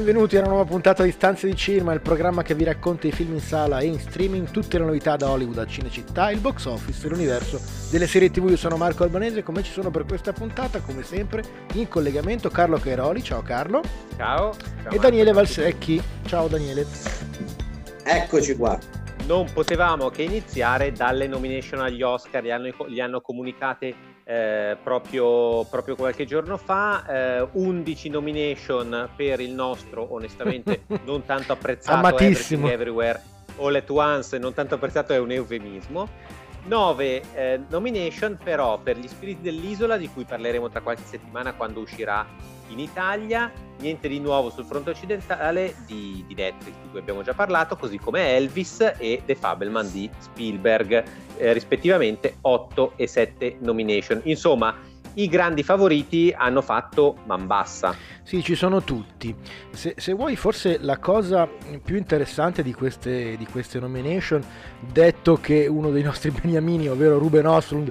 [0.00, 3.12] Benvenuti a una nuova puntata di Stanze di Cinema, il programma che vi racconta i
[3.12, 6.64] film in sala e in streaming, tutte le novità da Hollywood a Cinecittà, il box
[6.64, 8.48] office e l'universo delle serie TV.
[8.48, 12.78] Io sono Marco Albanese, come ci sono per questa puntata, come sempre, in collegamento Carlo
[12.78, 13.22] Cairoli.
[13.22, 13.82] Ciao Carlo.
[14.16, 14.56] Ciao.
[14.82, 16.02] ciao e Daniele Valsecchi.
[16.24, 16.86] Ciao Daniele.
[18.02, 18.78] Eccoci qua
[19.26, 23.94] non potevamo che iniziare dalle nomination agli Oscar, li hanno, li hanno comunicate
[24.30, 31.52] eh, proprio, proprio, qualche giorno fa, eh, 11 nomination per il nostro, onestamente, non tanto
[31.52, 32.68] apprezzato Amatissimo.
[32.68, 33.22] Everything Everywhere
[33.56, 36.38] All at Once, non tanto apprezzato è un eufemismo.
[36.62, 41.80] 9 eh, nomination però per gli spiriti dell'isola di cui parleremo tra qualche settimana quando
[41.80, 42.24] uscirà
[42.70, 47.34] in Italia, niente di nuovo sul fronte occidentale di, di, Netflix di cui abbiamo già
[47.34, 51.04] parlato, così come Elvis e The Fableman di Spielberg,
[51.36, 54.20] eh, rispettivamente 8 e 7 nomination.
[54.24, 54.74] Insomma,
[55.14, 57.94] i grandi favoriti hanno fatto man bassa.
[58.22, 59.34] Sì, ci sono tutti.
[59.72, 61.48] Se, se vuoi, forse la cosa
[61.82, 64.44] più interessante di queste, di queste, nomination,
[64.80, 67.90] detto che uno dei nostri beniamini, ovvero Ruben Oslund,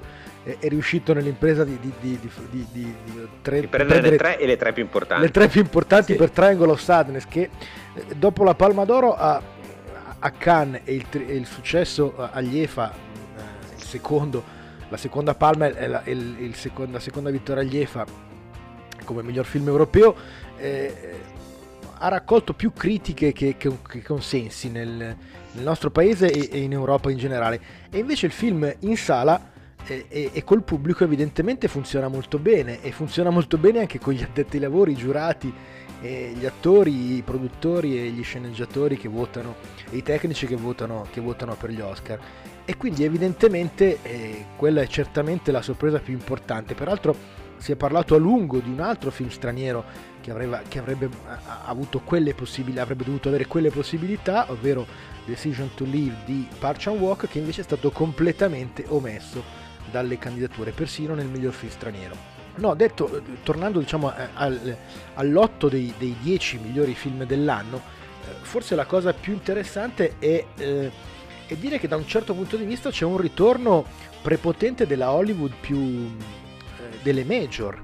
[0.49, 2.19] è, è riuscito nell'impresa di, di, di,
[2.49, 2.95] di, di,
[3.41, 5.23] tre, prendere le tre e le tre più importanti.
[5.23, 6.17] Le tre più importanti sì.
[6.17, 7.49] per Triangle of Sadness, che
[7.93, 9.41] eh, dopo la Palma d'Oro a,
[10.19, 14.57] a Cannes e il, e il successo agli EFA, eh, il secondo
[14.89, 18.05] la seconda palma è la, il, il seconda, la seconda vittoria agli EFA
[19.05, 20.15] come miglior film europeo.
[20.57, 21.37] Eh,
[22.01, 26.71] ha raccolto più critiche che, che, che consensi nel, nel, nostro paese e, e, in
[26.71, 27.61] Europa in generale.
[27.91, 29.57] E invece il film in sala
[29.89, 34.13] e, e, e, col pubblico evidentemente funziona molto bene e funziona molto bene anche con
[34.13, 35.51] gli addetti ai lavori, i giurati,
[36.01, 39.55] gli attori, i produttori e gli sceneggiatori che votano
[39.89, 42.19] e i tecnici che votano, che votano per gli Oscar
[42.63, 46.75] e quindi evidentemente eh, quella è certamente la sorpresa più importante.
[46.75, 47.15] Peraltro
[47.57, 49.83] si è parlato a lungo di un altro film straniero
[50.21, 51.09] che, avrebbe, che avrebbe
[52.35, 54.85] possibilità, avrebbe dovuto avere quelle possibilità, ovvero
[55.25, 59.58] Decision to Live di Park Chan-wook, che invece è stato completamente omesso
[59.89, 62.37] dalle candidature, persino nel miglior film straniero.
[62.55, 64.77] No, detto, tornando diciamo al,
[65.15, 70.91] all'otto dei, dei dieci migliori film dell'anno, eh, forse la cosa più interessante è eh,
[71.51, 73.83] e dire che da un certo punto di vista c'è un ritorno
[74.21, 77.81] prepotente della Hollywood più eh, delle major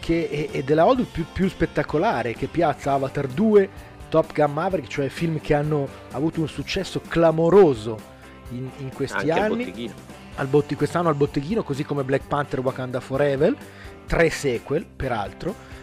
[0.00, 3.68] che è, è della Hollywood più, più, spettacolare che piazza Avatar 2
[4.08, 7.98] Top Gun Maverick cioè film che hanno avuto un successo clamoroso
[8.52, 9.92] in, in questi Anche anni
[10.36, 13.54] al botti, quest'anno al botteghino così come Black Panther Wakanda Forever
[14.06, 15.74] tre sequel peraltro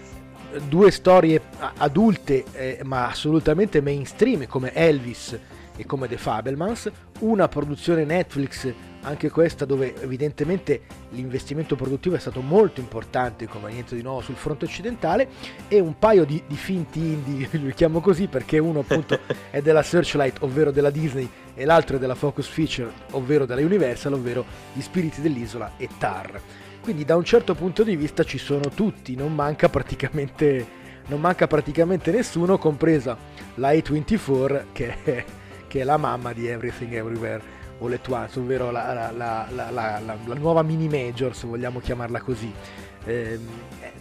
[0.68, 1.42] due storie
[1.78, 5.38] adulte eh, ma assolutamente mainstream come Elvis
[5.76, 8.72] e come The Fabelmans, una produzione Netflix,
[9.04, 14.36] anche questa dove evidentemente l'investimento produttivo è stato molto importante, come niente di nuovo sul
[14.36, 15.28] fronte occidentale,
[15.68, 19.20] e un paio di, di finti indie, li chiamo così perché uno appunto
[19.50, 24.14] è della Searchlight, ovvero della Disney, e l'altro è della Focus Feature, ovvero della Universal,
[24.14, 26.42] ovvero Gli Spiriti dell'Isola e Tar.
[26.82, 30.66] Quindi da un certo punto di vista ci sono tutti, non manca praticamente,
[31.08, 33.18] non manca praticamente nessuno, compresa
[33.56, 35.26] la A24 che è
[35.74, 37.42] che è la mamma di Everything Everywhere
[37.92, 42.52] At Once, ovvero la, la, la, la nuova mini major, se vogliamo chiamarla così.
[43.06, 43.40] Eh,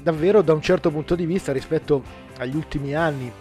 [0.00, 2.02] davvero da un certo punto di vista rispetto
[2.38, 3.32] agli ultimi anni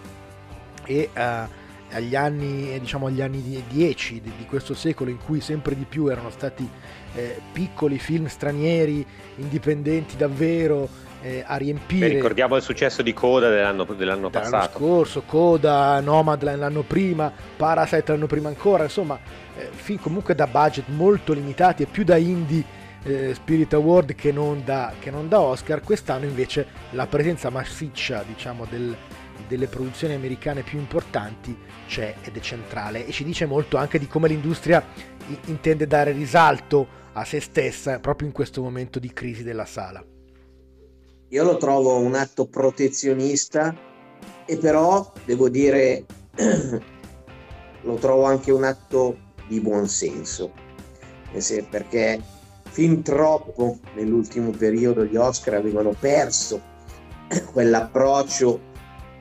[0.86, 1.50] e uh,
[1.94, 6.08] agli anni, diciamo, agli anni 10 di, di, questo secolo in cui sempre di più
[6.08, 6.68] erano stati
[7.14, 10.88] eh, piccoli film stranieri, indipendenti davvero,
[11.22, 12.08] eh, a riempire.
[12.08, 14.56] Beh, ricordiamo il successo di Coda dell'anno, dell'anno passato.
[14.56, 19.20] L'anno scorso, Coda, Nomad l'anno prima, Parasite l'anno prima ancora, insomma,
[19.58, 24.32] eh, film comunque da budget molto limitati e più da indie eh, Spirit Award che
[24.32, 25.82] non, da, che non, da, Oscar.
[25.82, 28.96] Quest'anno invece la presenza massiccia, diciamo, del,
[29.48, 31.58] delle produzioni americane più importanti
[31.88, 34.84] c'è ed è centrale e ci dice molto anche di come l'industria
[35.46, 40.04] intende dare risalto a se stessa proprio in questo momento di crisi della sala.
[41.30, 43.74] Io lo trovo un atto protezionista
[44.46, 46.06] e però devo dire
[47.84, 50.52] lo trovo anche un atto di buonsenso
[51.70, 52.22] perché
[52.70, 56.62] fin troppo nell'ultimo periodo gli Oscar avevano perso
[57.52, 58.70] quell'approccio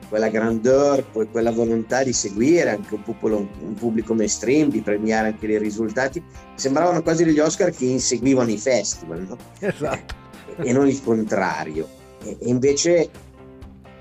[0.07, 5.29] quella grandeur, poi quella volontà di seguire anche un pubblico, un pubblico mainstream, di premiare
[5.29, 6.21] anche dei risultati,
[6.55, 9.37] sembravano quasi degli Oscar che inseguivano i festival, no?
[9.59, 10.13] Esatto.
[10.57, 11.87] e non il contrario.
[12.25, 13.09] E invece,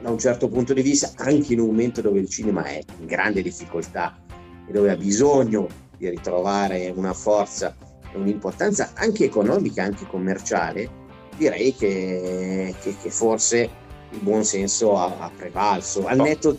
[0.01, 3.07] da un certo punto di vista, anche in un momento dove il cinema è in
[3.07, 4.21] grande difficoltà
[4.67, 5.69] e dove ha bisogno
[6.01, 7.77] di ritrovare una forza
[8.11, 10.89] e un'importanza anche economica, anche commerciale,
[11.37, 13.69] direi che, che, che forse
[14.09, 16.57] il buon senso ha, ha prevalso, al netto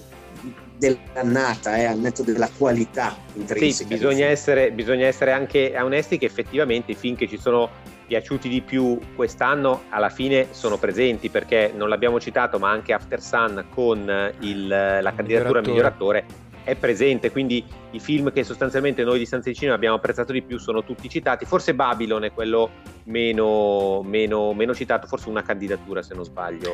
[0.77, 3.89] dell'annata, eh, al netto della qualità intrinseca.
[3.89, 7.69] Sì, bisogna essere, bisogna essere anche onesti che effettivamente i film che ci sono
[8.05, 13.21] piaciuti di più quest'anno alla fine sono presenti perché non l'abbiamo citato ma anche After
[13.21, 16.25] Sun con il, la candidatura miglior attore
[16.63, 20.41] è presente, quindi i film che sostanzialmente noi di Stanza di Cinema abbiamo apprezzato di
[20.41, 22.69] più sono tutti citati, forse Babylon è quello
[23.05, 26.71] meno, meno, meno citato, forse una candidatura se non sbaglio.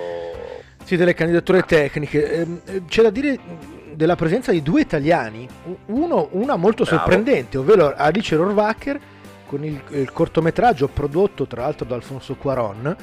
[0.84, 2.32] Sì, delle candidature tecniche.
[2.32, 3.40] Ehm, c'è da dire
[3.94, 5.48] della presenza di due italiani,
[5.88, 7.00] uno, una molto Bravo.
[7.00, 9.00] sorprendente, ovvero Alice Rohrwacher
[9.48, 12.96] con il, il cortometraggio prodotto tra l'altro da Alfonso Cuaron,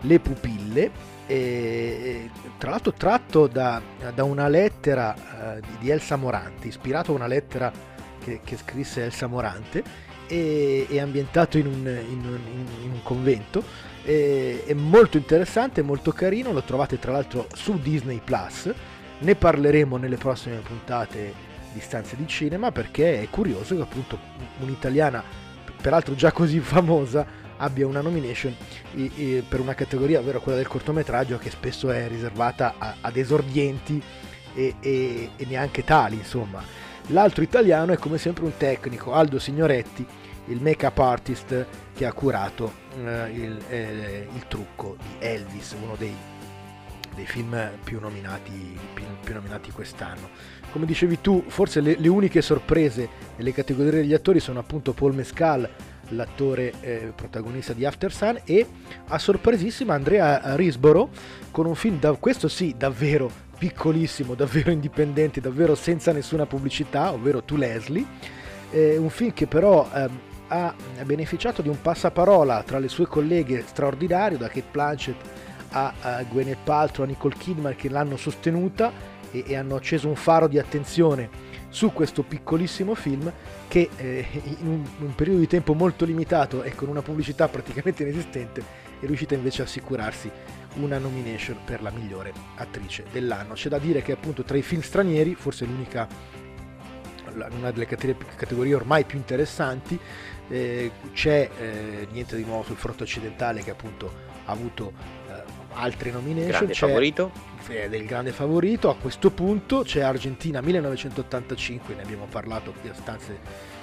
[0.00, 0.90] Le pupille,
[1.32, 3.80] e, tra l'altro tratto da,
[4.14, 5.14] da una lettera
[5.60, 7.72] di, di, Elsa Morante, ispirato a una lettera
[8.22, 9.82] che, che scrisse Elsa Morante
[10.26, 12.40] e, e ambientato in un, in un,
[12.82, 13.64] in un convento.
[14.04, 18.70] E, è molto interessante, molto carino, lo trovate tra l'altro su Disney Plus.
[19.20, 21.32] Ne parleremo nelle prossime puntate
[21.72, 24.18] di Stanze di Cinema perché è curioso che appunto
[24.60, 25.24] un'italiana,
[25.80, 28.54] peraltro già così famosa, abbia una nomination
[29.48, 34.02] per una categoria, ovvero quella del cortometraggio, che spesso è riservata ad esordienti
[34.54, 36.62] e, e, e neanche tali, insomma.
[37.08, 40.06] L'altro italiano è come sempre un tecnico, Aldo Signoretti,
[40.46, 46.14] il make-up artist che ha curato eh, il, eh, il, trucco di Elvis, uno dei,
[47.14, 50.30] dei film più nominati, più, più nominati, quest'anno.
[50.70, 55.14] Come dicevi tu, forse le, le uniche sorprese nelle categorie degli attori sono appunto Paul
[55.14, 55.68] Mescal
[56.08, 58.66] l'attore eh, protagonista di After Sun e
[59.08, 61.10] a sorpresissima Andrea Risboro
[61.50, 67.42] con un film, da, questo sì, davvero piccolissimo, davvero indipendente, davvero senza nessuna pubblicità, ovvero
[67.42, 68.04] Tu Leslie,
[68.70, 70.08] eh, un film che però eh,
[70.48, 75.16] ha beneficiato di un passaparola tra le sue colleghe straordinario, da Kate Blanchett
[75.70, 78.92] a, a Gwyneth Paltrow, a Nicole Kidman che l'hanno sostenuta
[79.30, 83.32] e, e hanno acceso un faro di attenzione su questo piccolissimo film
[83.66, 84.26] che eh,
[84.58, 88.62] in un, un, periodo di tempo molto limitato e con una pubblicità praticamente inesistente
[89.00, 90.30] è riuscita invece a assicurarsi
[90.74, 93.54] una nomination per la migliore attrice dell'anno.
[93.54, 96.06] C'è da dire che appunto tra i film stranieri, forse l'unica,
[97.56, 99.98] una delle categorie ormai più interessanti,
[100.48, 104.12] eh, c'è eh, niente di nuovo sul fronte occidentale che appunto
[104.44, 104.92] ha avuto
[105.28, 105.42] eh,
[105.72, 106.50] altre nomination.
[106.50, 107.32] Grande c'è, favorito?
[107.88, 108.90] Del grande favorito.
[108.90, 113.38] A questo punto c'è Argentina 1985, ne abbiamo parlato a stanze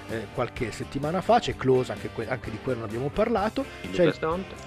[0.09, 4.05] eh, qualche settimana fa, c'è Close, anche, que- anche, di quello ne abbiamo parlato, c'è
[4.05, 4.17] il,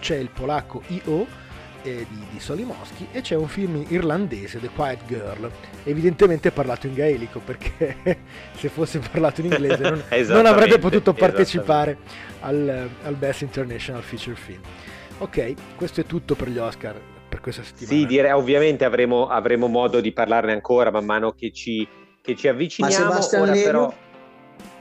[0.00, 1.50] c'è il, polacco I.O.
[1.84, 5.50] Eh, di, di Solimoschi e c'è un film irlandese, The Quiet Girl,
[5.82, 7.96] evidentemente parlato in gaelico perché
[8.54, 11.98] se fosse parlato in inglese non, non avrebbe potuto partecipare
[12.42, 14.60] al, al Best International Feature Film.
[15.18, 17.96] Ok, questo è tutto per gli Oscar per questa settimana.
[17.96, 21.88] Sì, direi ovviamente avremo, avremo modo di parlarne ancora man mano che ci,
[22.20, 23.06] che ci avviciniamo.
[23.06, 23.94] Ma Ora però...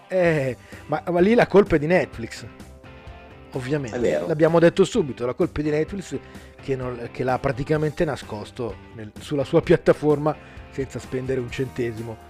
[0.10, 2.46] Eh, ma, ma, lì la colpa è di Netflix.
[3.54, 4.24] Ovviamente.
[4.28, 6.18] L'abbiamo detto subito, la colpa è di Netflix
[6.62, 10.36] che, non, che l'ha praticamente nascosto nel, sulla sua piattaforma
[10.72, 12.30] senza spendere un centesimo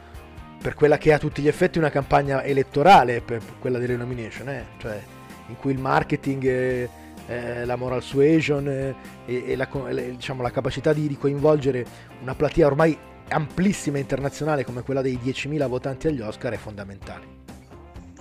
[0.62, 4.50] per quella che ha a tutti gli effetti una campagna elettorale per quella delle nomination,
[4.50, 4.66] eh?
[4.78, 5.02] cioè
[5.48, 6.90] in cui il marketing...
[7.32, 8.94] Eh, la moral suasion eh,
[9.26, 11.86] e, e la, diciamo, la, capacità di, di, coinvolgere
[12.22, 12.98] una platea ormai
[13.30, 17.40] amplissima internazionale come quella dei 10.000 votanti agli Oscar è fondamentale.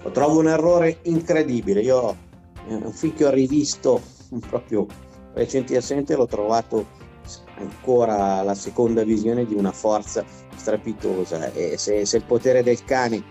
[0.00, 1.80] Lo trovo un errore incredibile.
[1.80, 2.10] Io
[2.68, 4.00] eh, un film che ho rivisto
[4.48, 4.86] proprio
[5.34, 6.86] recentemente l'ho trovato
[7.56, 10.24] ancora la seconda visione di una forza
[10.54, 13.22] strepitosa e se, se il potere del cane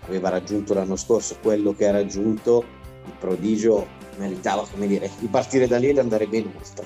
[0.00, 2.64] aveva raggiunto l'anno scorso quello che ha raggiunto
[3.06, 6.84] il prodigio meritava come dire, di partire da lì ed andare ben oltre.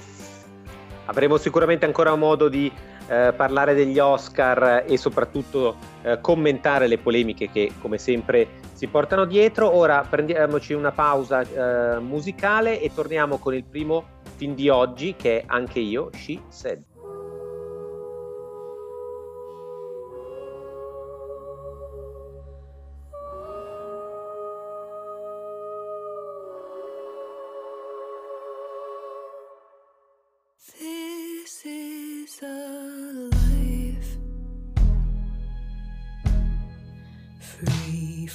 [1.06, 2.70] Avremo sicuramente ancora modo di
[3.08, 9.24] eh, parlare degli Oscar e soprattutto eh, commentare le polemiche che come sempre si portano
[9.24, 9.72] dietro.
[9.72, 15.40] Ora prendiamoci una pausa eh, musicale e torniamo con il primo film di oggi che
[15.40, 16.95] è Anche io, She Said.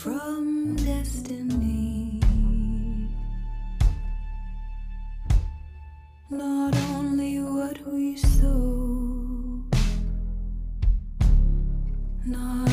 [0.02, 2.20] From destiny.
[6.32, 9.64] Not only what we sow,
[12.26, 12.71] not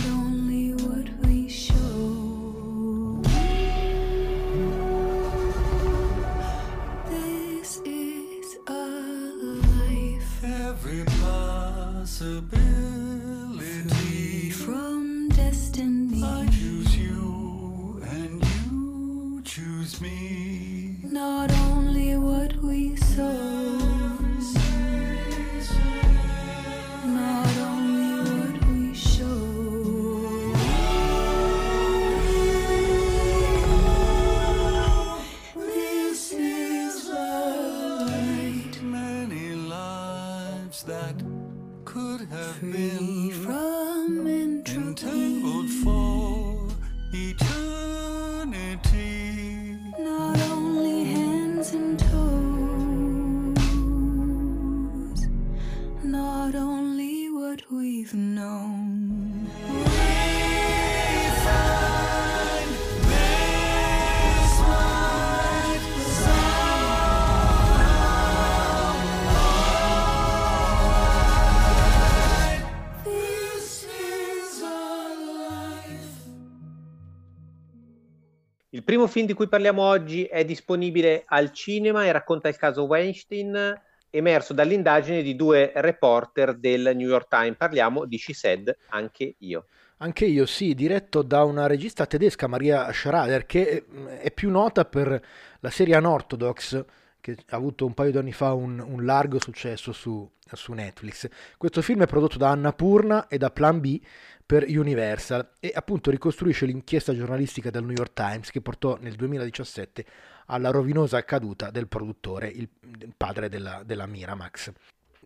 [78.99, 83.81] primo film di cui parliamo oggi è disponibile al cinema e racconta il caso Weinstein
[84.11, 87.57] emerso dall'indagine di due reporter del New York Times.
[87.57, 89.67] Parliamo di She Said, anche io.
[89.99, 94.85] Anche io, sì, diretto da una regista tedesca, Maria Schrader, che mm, è più nota
[94.85, 95.25] per
[95.61, 96.85] la serie Unorthodox,
[97.21, 101.29] che ha avuto un paio di anni fa un, un largo successo su, su Netflix.
[101.57, 104.01] Questo film è prodotto da Anna Purna e da Plan B
[104.49, 110.07] per Universal e appunto ricostruisce l'inchiesta giornalistica del New York Times che portò nel 2017
[110.47, 112.67] alla rovinosa caduta del produttore, il,
[113.15, 114.73] padre della, della Miramax.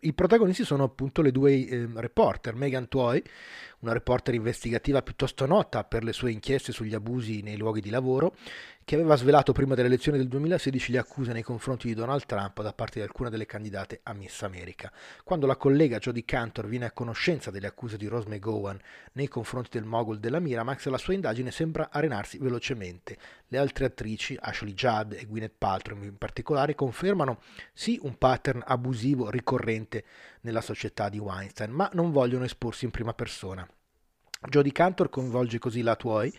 [0.00, 3.22] I protagonisti sono appunto le due eh, reporter, Megan Toy,
[3.78, 8.34] una reporter investigativa piuttosto nota per le sue inchieste sugli abusi nei luoghi di lavoro,
[8.84, 12.62] che aveva svelato prima delle elezioni del 2016 le accuse nei confronti di Donald Trump
[12.62, 14.92] da parte di alcune delle candidate a Miss America.
[15.22, 18.78] Quando la collega Jodie Cantor viene a conoscenza delle accuse di Rose McGowan
[19.12, 23.16] nei confronti del mogul della Miramax, la sua indagine sembra arenarsi velocemente.
[23.48, 27.40] Le altre attrici, Ashley Judd e Gwyneth Paltrow in particolare, confermano
[27.72, 30.04] sì un pattern abusivo ricorrente
[30.40, 33.66] nella società di Weinstein, ma non vogliono esporsi in prima persona.
[34.48, 36.32] Jodie Cantor coinvolge così la Tuoi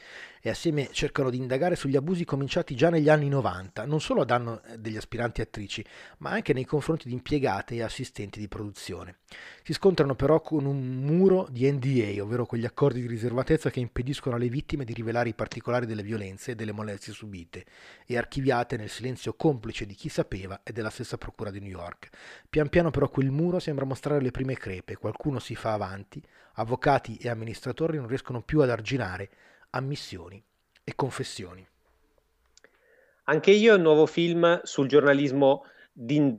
[0.46, 4.26] e assieme cercano di indagare sugli abusi cominciati già negli anni 90, non solo a
[4.26, 5.82] danno degli aspiranti attrici,
[6.18, 9.20] ma anche nei confronti di impiegate e assistenti di produzione.
[9.64, 14.36] Si scontrano però con un muro di NDA, ovvero quegli accordi di riservatezza che impediscono
[14.36, 17.64] alle vittime di rivelare i particolari delle violenze e delle molestie subite,
[18.06, 22.10] e archiviate nel silenzio complice di chi sapeva e della stessa procura di New York.
[22.50, 26.22] Pian piano però quel muro sembra mostrare le prime crepe, qualcuno si fa avanti,
[26.56, 29.30] avvocati e amministratori non riescono più ad arginare
[29.74, 30.44] ammissioni
[30.84, 31.68] e confessioni.
[33.26, 36.38] Anche io un nuovo film sul giornalismo di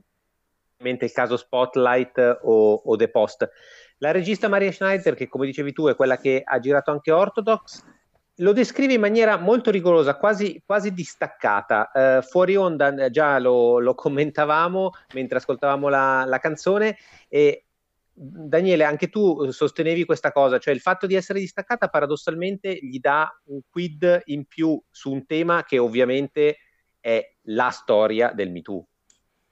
[0.77, 3.49] il caso Spotlight o, o, The Post.
[3.99, 7.83] La regista Maria Schneider, che come dicevi tu è quella che ha girato anche Orthodox,
[8.39, 11.91] lo descrive in maniera molto rigorosa, quasi, quasi distaccata.
[11.93, 16.97] Uh, fuori onda già lo, lo, commentavamo mentre ascoltavamo la, la canzone
[17.29, 17.64] e
[18.17, 23.29] Daniele, anche tu sostenevi questa cosa, cioè il fatto di essere distaccata paradossalmente gli dà
[23.47, 26.57] un quid in più su un tema che ovviamente
[27.01, 28.87] è la storia del Me Too.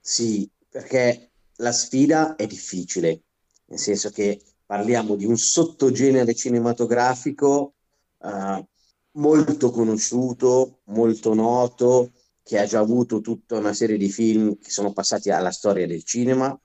[0.00, 3.20] Sì, perché la sfida è difficile,
[3.66, 7.74] nel senso che parliamo di un sottogenere cinematografico
[8.16, 8.66] uh,
[9.12, 14.92] molto conosciuto, molto noto, che ha già avuto tutta una serie di film che sono
[14.92, 16.58] passati alla storia del cinema,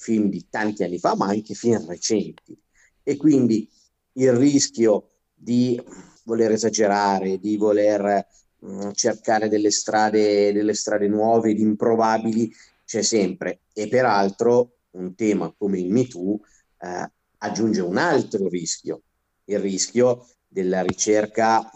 [0.00, 2.58] film di tanti anni fa, ma anche film recenti.
[3.02, 3.68] E quindi
[4.14, 5.80] il rischio di
[6.24, 8.26] voler esagerare, di voler
[8.58, 12.50] mh, cercare delle strade, delle strade nuove, di improbabili,
[12.86, 13.60] c'è sempre.
[13.74, 16.40] E peraltro un tema come il Me Too
[16.78, 19.02] eh, aggiunge un altro rischio,
[19.44, 21.70] il rischio della ricerca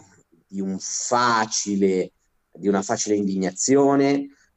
[0.47, 2.11] di un facile,
[2.51, 4.13] di una facile indignazione,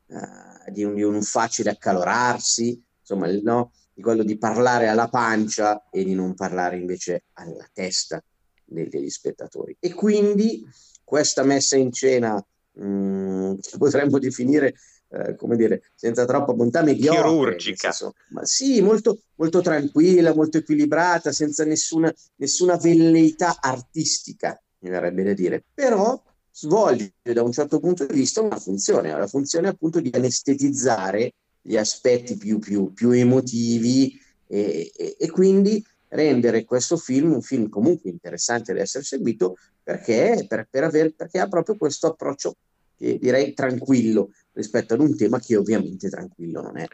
[0.06, 3.72] eh, di, un, di, un, facile accalorarsi, insomma, no?
[3.92, 8.22] di quello di parlare alla pancia e di non parlare invece alla testa
[8.64, 9.76] degli spettatori.
[9.80, 10.64] E quindi
[11.02, 12.34] questa messa in scena
[12.72, 14.74] mh, che potremmo definire
[15.10, 17.22] eh, come dire, senza troppa bontà mediocre.
[17.22, 17.90] Chirurgica.
[17.92, 25.24] Senso, ma sì, molto, molto tranquilla, molto equilibrata, senza nessuna, nessuna velleità artistica mi verrebbe
[25.24, 30.00] da dire, però svolge da un certo punto di vista una funzione, la funzione appunto
[30.00, 31.34] di anestetizzare
[31.68, 37.68] gli aspetti più, più, più emotivi e, e, e quindi rendere questo film un film
[37.68, 42.56] comunque interessante da essere seguito perché, per, per aver, perché ha proprio questo approccio
[42.96, 46.86] che direi tranquillo rispetto ad un tema che ovviamente tranquillo non è.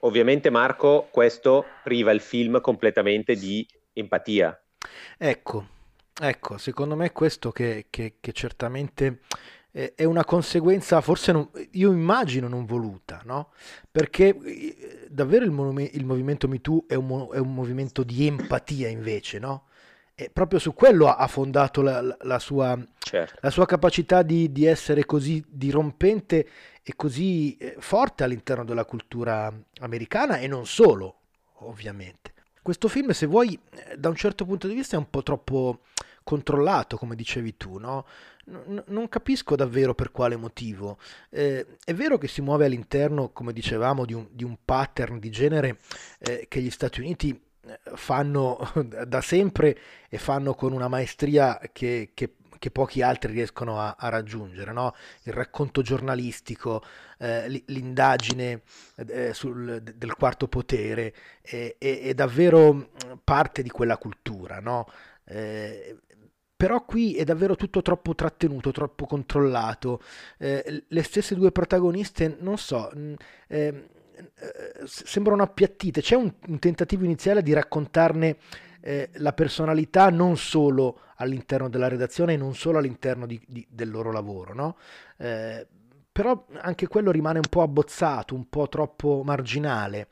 [0.00, 4.60] Ovviamente Marco, questo priva il film completamente di empatia.
[5.16, 5.68] Ecco,
[6.20, 9.20] ecco, secondo me questo che, che- che certamente
[9.94, 13.50] è una conseguenza, forse non- io immagino non voluta, no?
[13.90, 16.96] Perché eh, davvero il, monume- il movimento MeToo è è
[17.38, 19.64] un movimento di empatia invece, no?
[20.14, 23.38] E proprio su quello ha fondato la, la- la sua, Certo.
[23.42, 26.48] la sua capacità di, di essere così dirompente
[26.82, 31.16] e così eh, forte all'interno della cultura americana e non solo,
[31.60, 32.32] ovviamente.
[32.62, 33.58] Questo film, se vuoi,
[33.90, 35.80] eh, da un certo punto di vista è un po' troppo
[36.26, 38.04] controllato, come dicevi tu, no?
[38.86, 40.98] Non capisco davvero per quale motivo.
[41.30, 45.30] Eh, è vero che si muove all'interno, come dicevamo, di un, di un pattern di
[45.30, 45.78] genere
[46.20, 47.30] eh, che gli Stati Uniti
[47.62, 48.58] eh, fanno
[49.06, 49.76] da sempre
[50.08, 54.94] e fanno con una maestria che, che- che pochi altri riescono a, a raggiungere, no?
[55.24, 56.82] Il racconto giornalistico,
[57.18, 58.62] eh, l'indagine
[59.08, 62.88] eh, sul- del quarto potere è, è- è davvero mh,
[63.24, 64.86] parte di quella cultura, no?
[66.56, 70.00] Però qui è davvero tutto troppo trattenuto, troppo controllato.
[70.38, 73.14] Eh, le stesse due protagoniste, non so, ehm,
[73.48, 73.86] eh,
[74.86, 76.00] sembrano appiattite.
[76.00, 78.36] C'è un, un tentativo iniziale di raccontarne
[78.80, 83.90] eh, la personalità non solo all'interno della redazione e non solo all'interno di- di- del
[83.90, 84.76] loro lavoro, no?
[85.18, 85.66] Eh,
[86.12, 90.08] però anche quello rimane un po' abbozzato, un po' troppo marginale.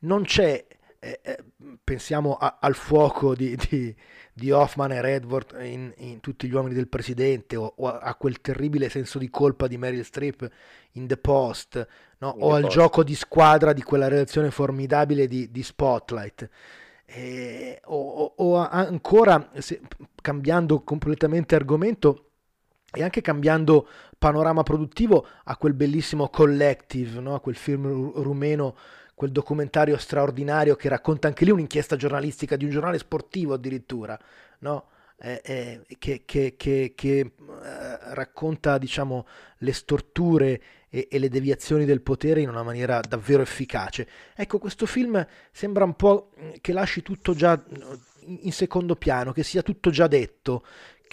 [0.00, 0.66] Non c'è,
[1.04, 1.44] eh, eh,
[1.82, 3.94] pensiamo a- al fuoco di, di-
[4.32, 8.40] di Hoffman e Redford in, in Tutti gli uomini del presidente o, o a, quel
[8.40, 10.48] terribile senso di colpa di Meryl Streep
[10.92, 11.86] in The Post,
[12.18, 12.36] no?
[12.36, 12.74] In o The al Post.
[12.74, 16.48] gioco di squadra di quella relazione formidabile di, di Spotlight.
[17.06, 19.80] Eh, o, o- ancora, se-
[20.20, 22.30] cambiando completamente argomento,
[22.96, 27.34] e anche cambiando panorama produttivo a quel bellissimo Collective, no?
[27.34, 28.76] a quel film ru- rumeno,
[29.14, 34.18] quel documentario straordinario che racconta anche lì un'inchiesta giornalistica di un giornale sportivo addirittura,
[34.60, 34.86] no?
[35.16, 37.32] Eh, eh, che, che- che- che, eh,
[38.14, 39.26] racconta, diciamo,
[39.58, 44.08] le storture e, e le deviazioni del potere in una maniera davvero efficace.
[44.34, 47.62] Ecco, questo film sembra un po' che lasci tutto già
[48.26, 50.64] in secondo piano, che sia tutto già detto,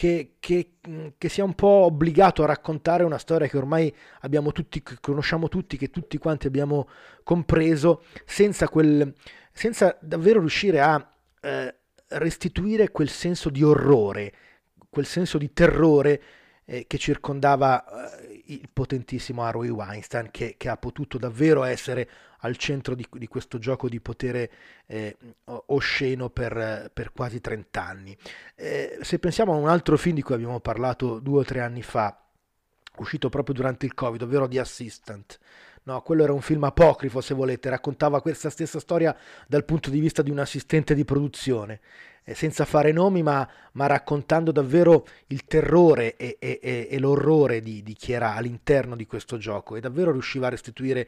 [0.02, 0.78] che, che-
[1.16, 5.48] che sia un po' obbligato a raccontare una storia che ormai abbiamo tutti, che conosciamo
[5.48, 6.90] tutti, che tutti quanti abbiamo
[7.22, 9.14] compreso, senza quel,
[9.52, 11.08] senza davvero riuscire a
[11.42, 11.76] eh,
[12.08, 14.34] restituire quel senso di orrore,
[14.90, 16.24] quel senso di terrore
[16.66, 22.10] eh, che circondava eh, il potentissimo Harvey Weinstein, che, che ha potuto davvero essere
[22.42, 24.52] al centro di, di questo gioco di potere
[24.86, 25.18] eh,
[25.68, 28.18] osceno per, per quasi 30 anni.
[28.56, 31.82] Eh, se pensiamo a un altro film di cui abbiamo parlato due o tre anni
[31.82, 32.22] fa,
[32.98, 35.40] uscito proprio durante il Covid, ovvero The Assistant.
[35.84, 40.00] No, quello era un film apocrifo, se volete, raccontava questa stessa storia dal punto di
[40.00, 41.80] vista di un assistente di produzione,
[42.24, 47.62] eh, senza fare nomi, ma, ma raccontando davvero il terrore e, e- e- e l'orrore
[47.62, 51.08] di, di chi era all'interno di questo gioco e davvero riusciva a restituire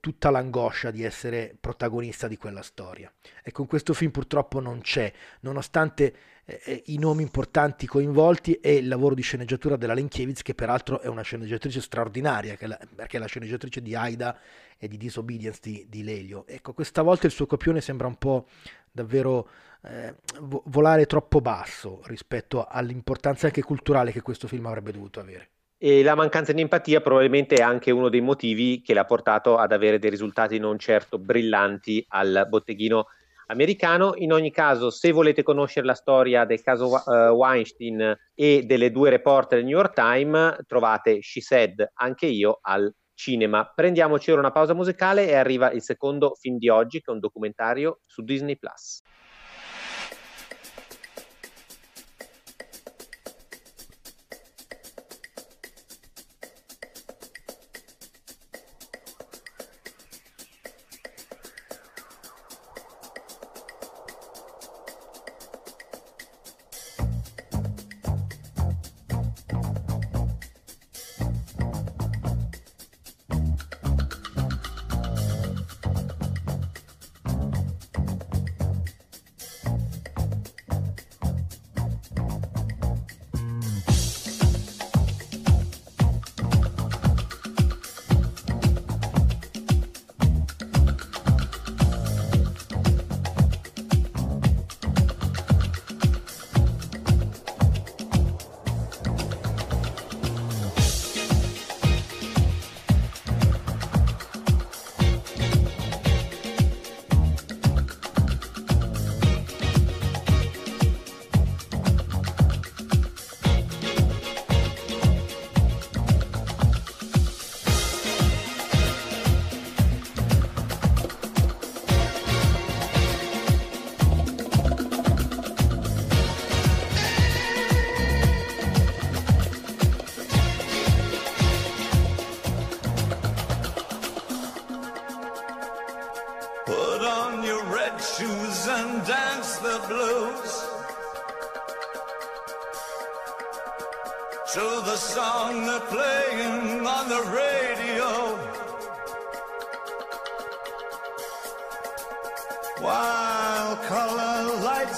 [0.00, 3.12] tutta l'angoscia di essere protagonista di quella storia.
[3.42, 6.14] E con questo film purtroppo non c'è, nonostante
[6.44, 11.00] eh, eh, i nomi importanti coinvolti e il lavoro di sceneggiatura della Lenkiewicz, che peraltro
[11.00, 14.38] è una sceneggiatrice straordinaria, è la- perché è la sceneggiatrice di Aida
[14.76, 16.44] e di Disobedience di, di Lelio.
[16.46, 18.46] Ecco, questa volta il suo copione sembra un po'
[18.90, 19.48] davvero
[19.82, 25.48] eh, vo- volare troppo basso rispetto all'importanza anche culturale che questo film avrebbe dovuto avere.
[25.84, 29.72] E la mancanza di empatia probabilmente è anche uno dei motivi che l'ha portato ad
[29.72, 33.06] avere dei risultati non certo brillanti al botteghino
[33.48, 34.12] americano.
[34.14, 39.10] In ogni caso, se volete conoscere la storia del caso eh, Weinstein e delle due
[39.10, 43.68] reporter del New York Times, trovate She Said anche io al cinema.
[43.74, 47.18] Prendiamoci ora una pausa musicale e arriva il secondo film di oggi, che è un
[47.18, 49.02] documentario su Disney Plus.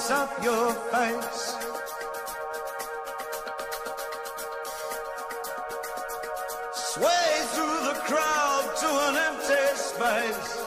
[0.05, 1.57] Lights up your face.
[6.73, 10.64] Sway through the crowd to an empty space.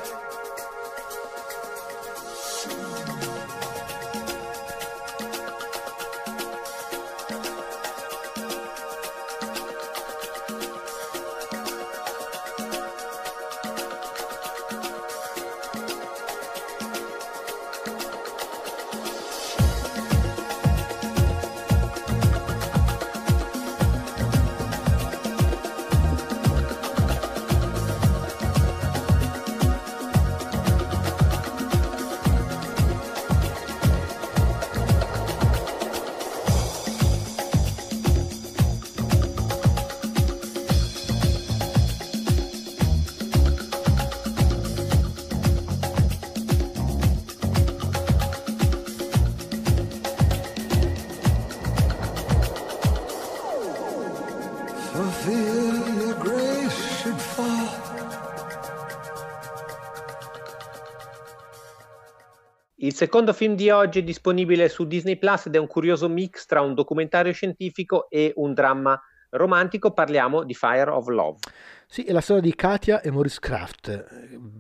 [62.88, 66.45] Il secondo film di oggi è disponibile su Disney Plus ed è un curioso mix
[66.45, 68.97] tra un documentario scientifico e un dramma
[69.32, 69.91] romantico.
[69.91, 71.39] Parliamo di Fire of Love.
[71.86, 74.08] Sì, è la storia di Katia e Maurice Kraft,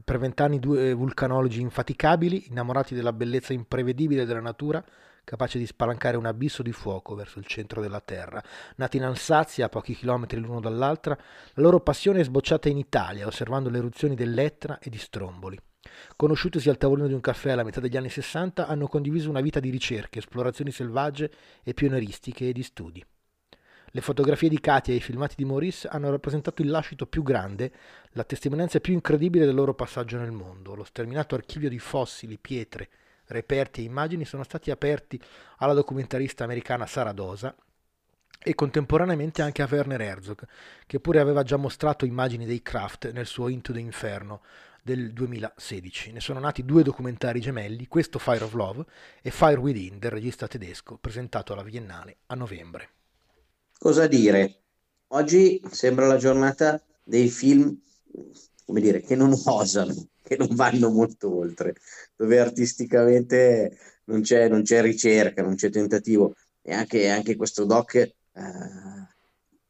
[0.03, 4.83] per vent'anni due vulcanologi infaticabili, innamorati della bellezza imprevedibile della natura,
[5.23, 8.43] capaci di spalancare un abisso di fuoco verso il centro della Terra.
[8.75, 11.17] Nati in Alsazia, a pochi chilometri l'uno dall'altra,
[11.53, 15.57] la loro passione è sbocciata in Italia, osservando le eruzioni dell'Etna e di Stromboli.
[16.15, 19.59] Conosciutisi al tavolino di un caffè alla metà degli anni 60, hanno condiviso una vita
[19.59, 21.31] di ricerche, esplorazioni selvagge
[21.63, 23.05] e pionieristiche e di studi.
[23.91, 27.71] Le fotografie di Katia e i filmati di Maurice hanno rappresentato il lascito più grande,
[28.11, 30.75] la testimonianza più incredibile del loro passaggio nel mondo.
[30.75, 32.89] Lo sterminato archivio di fossili, pietre,
[33.27, 35.19] reperti e immagini sono stati aperti
[35.57, 37.55] alla documentarista americana Sara Dosa
[38.39, 40.45] e contemporaneamente anche a Werner Herzog,
[40.85, 44.41] che pure aveva già mostrato immagini dei Kraft nel suo Into the Inferno
[44.87, 46.13] del 2016.
[46.13, 48.85] Ne sono nati due documentari gemelli, questo Fire of Love
[49.21, 52.89] e Fire Within del regista tedesco, presentato alla Biennale a novembre.
[53.77, 54.61] Cosa dire?
[55.07, 57.77] Oggi sembra la giornata dei film,
[58.65, 61.75] come dire, che non osano, che non vanno molto oltre,
[62.15, 66.33] dove artisticamente non c'è, non c'è ricerca, non c'è tentativo.
[66.61, 68.13] E anche, anche questo doc eh,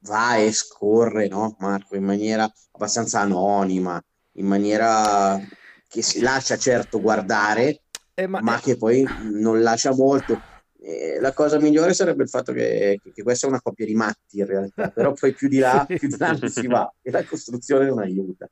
[0.02, 4.00] va e scorre, no, Marco, in maniera abbastanza anonima,
[4.38, 5.40] in maniera
[5.88, 7.82] che si lascia certo guardare,
[8.14, 10.40] Eh, ma, ma che poi non lascia molto.
[10.80, 14.40] Eh, la cosa migliore sarebbe il fatto che, che- questa è una coppia di matti
[14.40, 17.24] in realtà, però poi più di là, più di là non si va e la
[17.24, 18.48] costruzione non aiuta.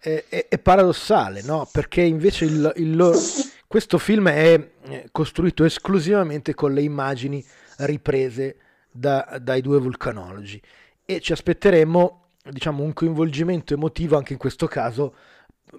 [0.00, 1.68] è, è- è paradossale, no?
[1.70, 3.18] Perché invece il- il loro-
[3.66, 7.44] questo film è eh, costruito esclusivamente con le immagini
[7.78, 8.56] riprese
[8.90, 10.60] da- dai due vulcanologi
[11.04, 15.14] e ci aspetteremmo, diciamo, un coinvolgimento emotivo anche in questo caso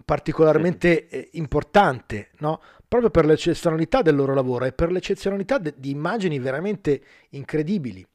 [0.05, 2.61] particolarmente eh, importante, no?
[2.87, 8.05] Proprio per l'eccezionalità del loro lavoro e per l'eccezionalità de- di immagini veramente incredibili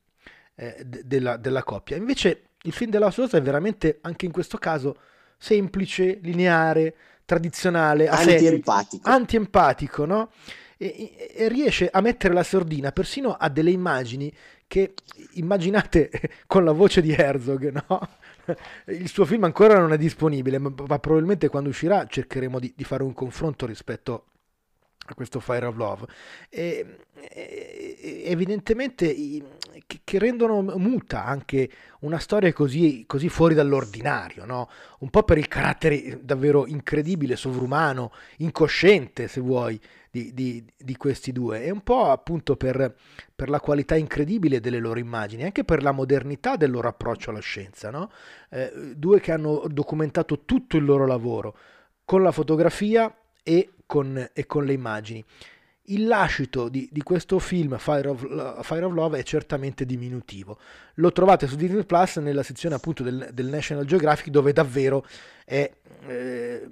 [0.57, 1.97] eh, de- della, della coppia.
[1.97, 4.97] Invece il film della Sosa è veramente anche in questo caso
[5.37, 9.09] semplice, lineare, tradizionale, Antiempatico.
[9.09, 10.31] antiempatico, no?
[10.77, 14.33] E- e riesce a mettere la sordina persino a delle immagini
[14.67, 14.95] che
[15.35, 16.11] immaginate
[16.47, 18.09] con la voce di Herzog, no?
[18.87, 22.85] Il suo film ancora non è disponibile, ma, ma probabilmente quando uscirà cercheremo di, di
[22.85, 24.27] fare un confronto rispetto
[25.07, 26.07] a questo Fire of Love.
[26.49, 26.99] E,
[28.25, 29.15] evidentemente
[30.05, 34.69] che rendono muta anche una storia così, così fuori dall'ordinario, no?
[35.01, 39.79] Un po' per il carattere davvero incredibile, sovrumano, incosciente, se vuoi,
[40.15, 42.95] di, di- di questi due, e un po' appunto per,
[43.35, 47.41] per la qualità incredibile delle loro immagini, anche per la modernità del loro approccio alla
[47.41, 48.13] scienza, no?
[48.49, 51.57] Eh, due che hanno documentato tutto il loro lavoro
[52.05, 55.25] con la fotografia e con, e con le immagini.
[55.89, 60.59] Il lascito di, di questo film Fire of, Fire of Love è certamente diminutivo.
[60.95, 65.05] Lo trovate su Disney Plus nella sezione appunto del, del National Geographic dove davvero
[65.45, 65.71] è,
[66.07, 66.69] eh,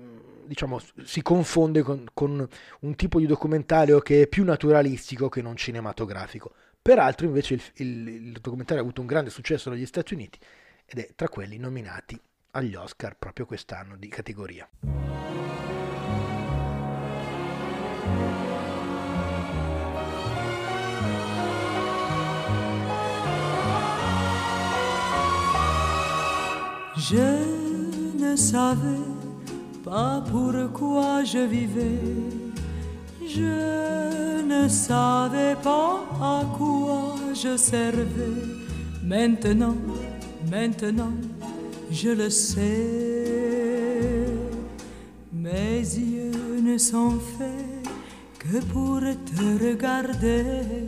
[0.52, 2.46] diciamo, si confonde con, con
[2.80, 6.52] un tipo di documentario che è più naturalistico che non cinematografico.
[6.80, 10.38] Peraltro invece il, il- il documentario ha avuto un grande successo negli Stati Uniti
[10.84, 12.20] ed è tra quelli nominati
[12.52, 14.68] agli Oscar proprio quest'anno di categoria.
[26.96, 27.44] Je
[28.18, 29.11] ne savais
[29.92, 32.00] pas pourquoi je vivais?
[33.36, 35.94] Je ne savais pas
[36.34, 38.40] à quoi je servais.
[39.04, 39.76] Maintenant,
[40.50, 41.16] maintenant,
[41.90, 42.78] je le sais.
[45.30, 45.80] Mes
[46.12, 47.86] yeux ne sont faits
[48.42, 49.00] que pour
[49.30, 50.86] te regarder.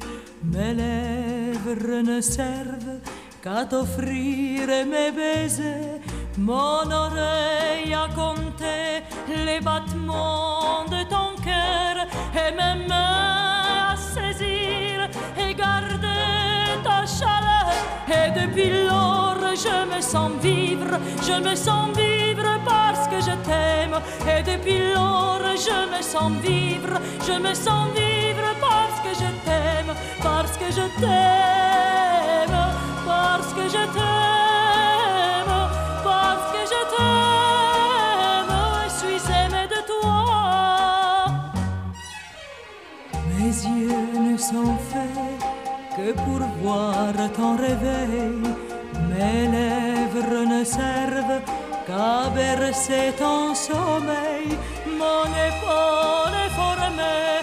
[0.52, 3.00] Mes lèvres ne servent
[3.42, 6.00] qu'à t'offrir mes baisers.
[6.36, 15.54] Mon oreille a compté les battements de ton cœur et mes mains à saisir et
[15.54, 17.70] garder ta chaleur.
[18.08, 24.00] Et depuis lors, je me sens vivre, je me sens vivre parce que je t'aime.
[24.26, 29.94] Et depuis lors, je me sens vivre, je me sens vivre parce que je t'aime,
[30.20, 32.58] parce que je t'aime,
[33.06, 34.23] parce que je t'aime,
[44.50, 45.40] sont faits
[45.96, 48.42] que pour voir ton réveil.
[49.10, 51.40] Mes lèvres ne servent
[51.86, 54.48] qu'à bercer ton sommeil.
[55.02, 57.40] Mon épaule est formée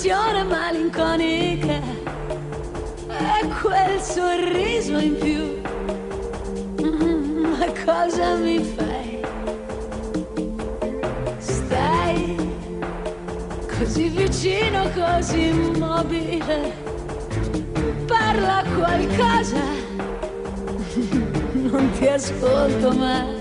[0.00, 1.80] quell'espressione malinconica
[3.06, 5.58] e quel sorriso in più,
[6.82, 9.20] Mm, ma cosa mi fai?
[11.36, 12.36] Stai
[13.78, 16.72] così vicino, così immobile,
[18.06, 19.62] parla qualcosa,
[21.52, 23.39] non ti ascolto mai.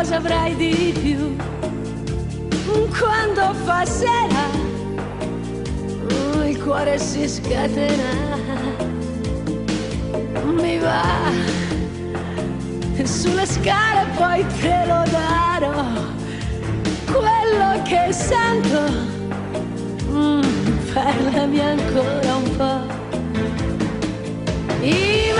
[0.00, 1.36] Cosa avrai di più?
[2.98, 3.54] Quando
[6.08, 8.38] oh, il cuore si scatena.
[10.54, 11.18] Mi va
[13.04, 15.84] sulle scale poi te lo darò.
[17.04, 18.80] Quello che sento,
[20.10, 20.40] mm,
[20.94, 22.98] parlami ancora un po'.
[24.82, 25.30] I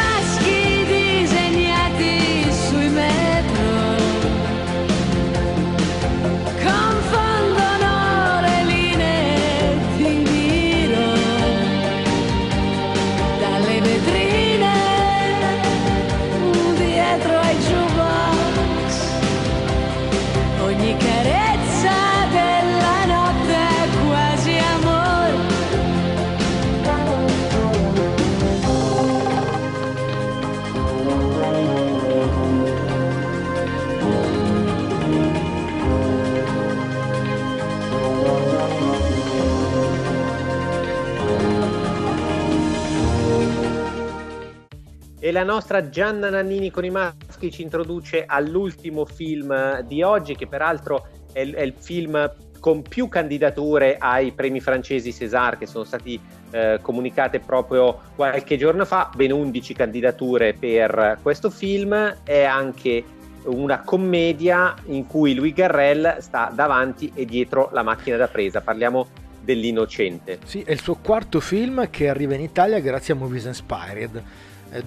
[45.30, 51.06] La nostra Gianna Nannini con i maschi ci introduce all'ultimo film di oggi, che peraltro
[51.32, 56.78] è, è il film con più candidature ai premi francesi César che sono stati eh,
[56.82, 63.04] comunicate proprio qualche giorno fa, ben 11 candidature per questo film, è anche
[63.44, 69.08] una commedia in cui Louis Garrel sta davanti e dietro la macchina da presa, parliamo
[69.40, 70.38] dell'Innocente.
[70.44, 74.22] Sì, è il suo quarto film che arriva in Italia grazie a Movies Inspired, eh,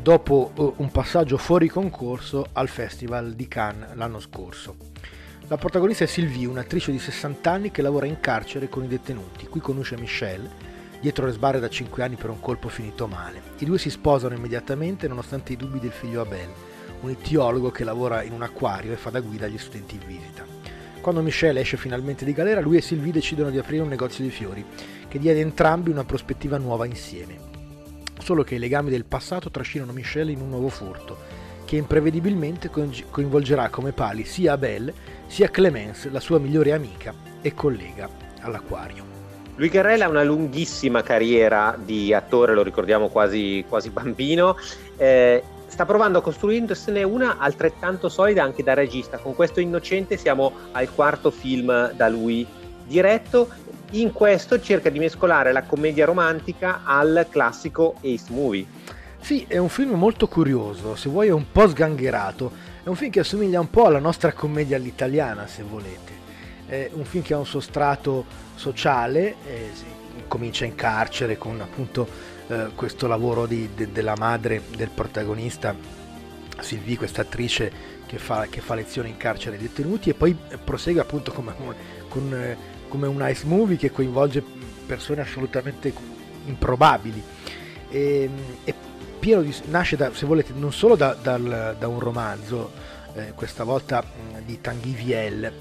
[0.01, 4.75] dopo eh, un passaggio fuori concorso al Festival di Cannes l'anno scorso.
[5.47, 9.47] La protagonista è Sylvie, un'attrice di 60 anni che lavora in carcere con i detenuti.
[9.47, 10.49] Qui conosce Michelle,
[11.01, 13.41] dietro le sbarre da 5 anni per un colpo finito male.
[13.57, 16.49] I due si sposano immediatamente nonostante i dubbi del figlio Abel,
[17.01, 20.45] un etiologo che lavora in un acquario e fa da guida agli studenti in visita.
[21.01, 24.29] Quando Michelle esce finalmente di galera, lui e Sylvie decidono di aprire un negozio di
[24.29, 24.65] fiori,
[25.09, 27.52] che ad entrambi una prospettiva nuova insieme.
[28.23, 31.17] Solo che i legami del passato trascinano Michelle in un nuovo furto,
[31.65, 34.93] che imprevedibilmente coinvolgerà come pali sia Abel
[35.27, 38.07] sia Clemence, la sua migliore amica e collega
[38.39, 39.03] all'acquario.
[39.55, 44.55] Lui Garrella ha una lunghissima carriera di attore, lo ricordiamo quasi, quasi bambino.
[44.95, 49.17] Eh, sta provando a costruirsene una altrettanto solida anche da regista.
[49.17, 52.47] Con questo Innocente siamo al quarto film da lui
[52.85, 53.49] diretto.
[53.93, 58.65] In questo cerca di mescolare la commedia romantica al classico Ace Movie.
[59.19, 62.51] Sì, è un film molto curioso, se vuoi un po' sgangherato,
[62.83, 66.11] è un film che assomiglia un po' alla nostra commedia all'italiana, se volete.
[66.65, 68.25] È un film che ha un sostrato
[68.55, 69.69] sociale, eh,
[70.27, 72.07] comincia in carcere con appunto
[72.47, 75.75] eh, questo lavoro di, de, della madre del protagonista,
[76.59, 77.71] Sylvie, questa attrice
[78.07, 81.53] che fa, che fa, lezioni in carcere ai detenuti e poi prosegue appunto come,
[82.09, 84.43] con, eh, come un ice movie che coinvolge
[84.85, 85.91] persone assolutamente
[86.45, 87.23] improbabili.
[87.89, 88.29] E,
[88.63, 88.73] e
[89.17, 92.71] pieno di, nasce da, se volete non solo da, dal, da un romanzo,
[93.15, 95.53] eh, questa volta mh, di Tanguy Viel,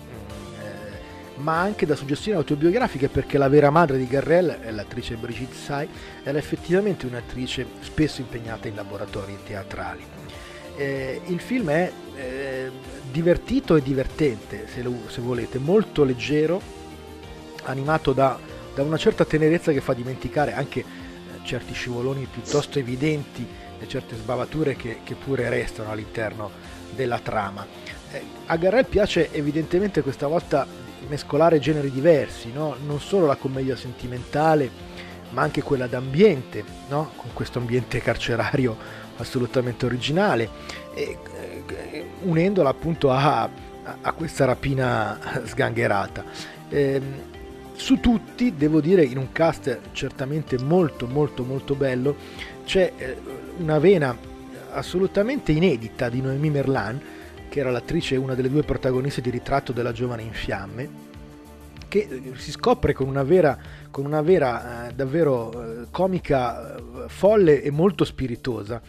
[1.36, 5.88] ma anche da suggestioni autobiografiche perché la vera madre di Garrel, l'attrice Brigitte Sai,
[6.22, 10.04] era effettivamente un'attrice spesso impegnata in laboratori teatrali.
[10.76, 12.70] Eh, il film è eh,
[13.10, 16.81] divertito e divertente, se, lo, se, volete, molto leggero,
[17.64, 18.38] animato da,
[18.74, 20.84] da, una certa tenerezza che fa dimenticare anche eh,
[21.44, 23.46] certi scivoloni piuttosto evidenti
[23.78, 26.50] e certe sbavature che, che pure restano all'interno
[26.94, 27.66] della trama.
[28.12, 30.66] Eh, a Garrel piace evidentemente questa volta
[31.08, 32.76] mescolare generi diversi, no?
[32.84, 34.70] non solo la commedia sentimentale,
[35.30, 37.12] ma anche quella d'ambiente, no?
[37.16, 38.76] con questo ambiente carcerario
[39.16, 40.48] assolutamente originale,
[40.94, 41.18] e,
[41.90, 43.48] eh, unendola appunto a,
[44.00, 46.24] a, questa rapina sgangherata.
[46.68, 47.30] Eh,
[47.82, 52.14] su tutti, devo dire, in un cast certamente molto molto molto bello,
[52.64, 53.16] c'è eh,
[53.58, 54.16] una vena
[54.70, 57.00] assolutamente inedita di Noemi Merlan,
[57.48, 60.88] che era l'attrice, una delle due protagoniste di Ritratto della giovane in fiamme,
[61.92, 63.58] che eh, si scopre con una vera,
[63.90, 68.80] con una vera eh, davvero eh, comica eh, folle e molto spiritosa,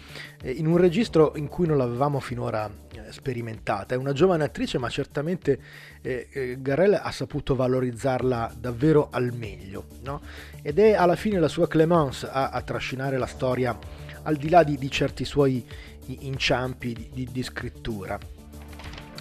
[0.41, 3.93] eh, in un registro in cui non l'avevamo finora eh, sperimentata.
[3.93, 5.59] È una giovane attrice, ma certamente
[6.03, 9.85] Garrel ha saputo valorizzarla davvero al meglio.
[10.03, 10.21] No?
[10.61, 13.77] Ed è alla fine la sua Clemence a, a trascinare la storia
[14.23, 15.65] al di là di, di certi suoi
[16.05, 18.17] inciampi di, di, di scrittura.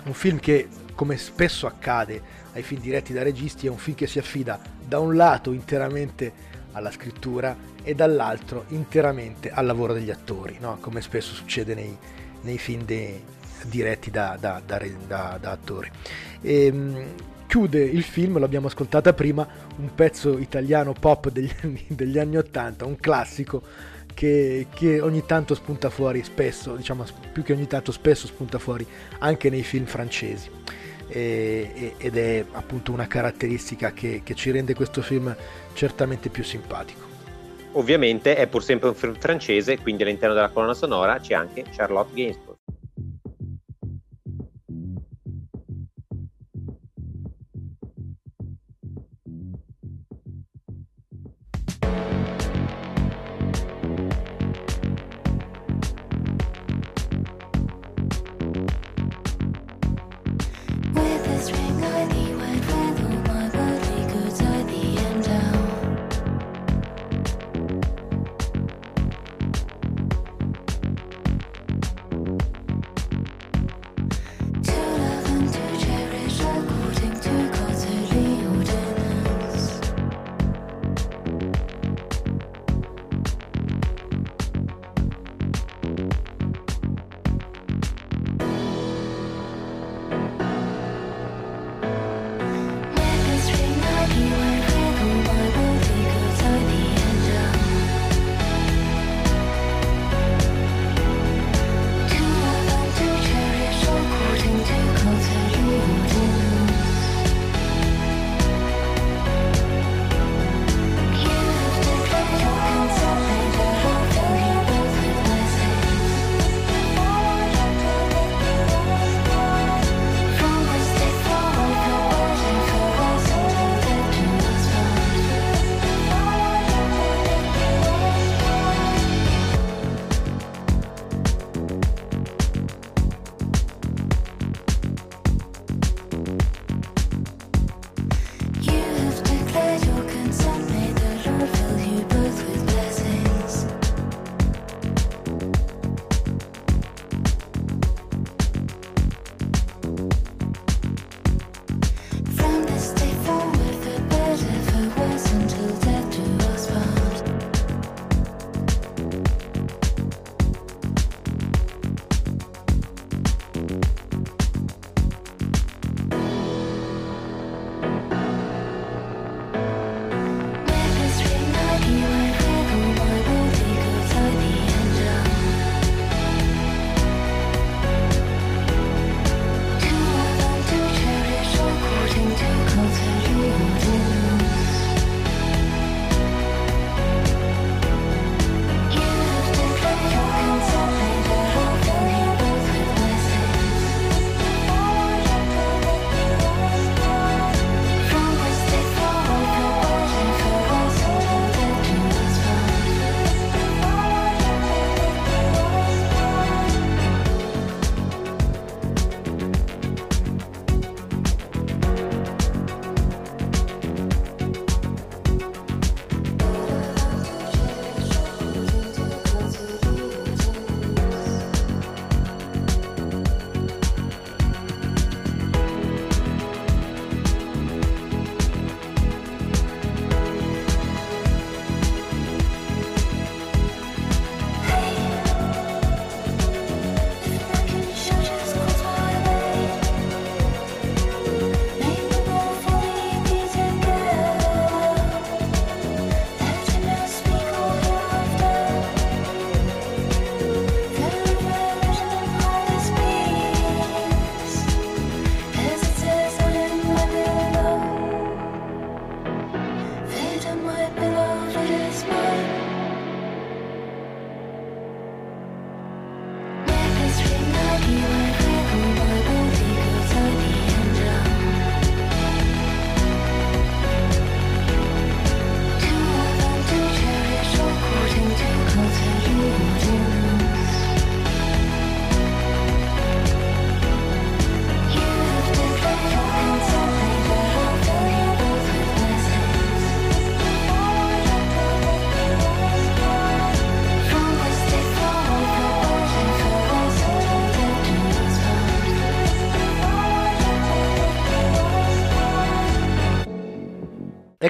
[0.04, 4.06] Un film che, come spesso accade ai film diretti da registi, è un film che
[4.06, 10.56] si affida da un lato interamente alla scrittura e dall'altro interamente al lavoro degli attori,
[10.60, 10.78] no?
[10.80, 11.96] come spesso succede nei,
[12.42, 13.22] nei film de,
[13.66, 15.90] diretti da, da, da, da attori.
[16.40, 17.14] E, ehm,
[17.46, 19.46] chiude il film, l'abbiamo ascoltata prima,
[19.76, 23.62] un pezzo italiano pop degli anni, degli anni 80, un classico
[24.14, 28.86] che, che, ogni tanto spunta fuori, spesso, diciamo più che ogni tanto, spesso spunta fuori
[29.18, 30.48] anche nei film francesi.
[31.14, 35.34] Ed è appunto una caratteristica che, che ci rende questo film
[35.74, 37.00] certamente più simpatico.
[37.72, 42.14] Ovviamente è pur sempre un film francese, quindi all'interno della colonna sonora c'è anche Charlotte
[42.14, 42.51] Gainsbourg.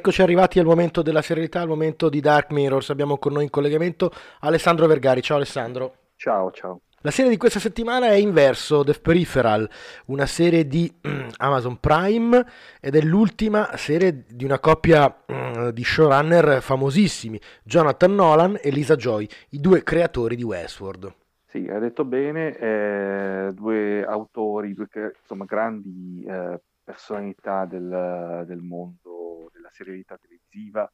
[0.02, 2.90] Eccoci arrivati al momento della serialità, al momento di Dark Mirrors.
[2.90, 5.22] Abbiamo con noi in collegamento Alessandro Vergari.
[5.22, 5.94] Ciao Alessandro.
[6.16, 6.80] Ciao, ciao.
[7.02, 9.70] La serie di questa settimana è Inverso, The Peripheral,
[10.06, 10.92] una serie di
[11.36, 12.44] Amazon Prime
[12.80, 15.22] ed è l'ultima serie di una coppia
[15.72, 21.14] di showrunner famosissimi, Jonathan Nolan e Lisa Joy, i due creatori di Westworld.
[21.46, 24.88] Sì, hai detto bene, eh, due autori, due
[25.20, 29.11] insomma, grandi eh, personalità del, del mondo
[29.72, 30.84] serialità televisiva,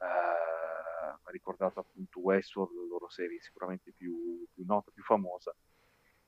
[0.00, 5.54] eh, ha ricordato appunto Westworld, la loro serie sicuramente più, più nota, più famosa.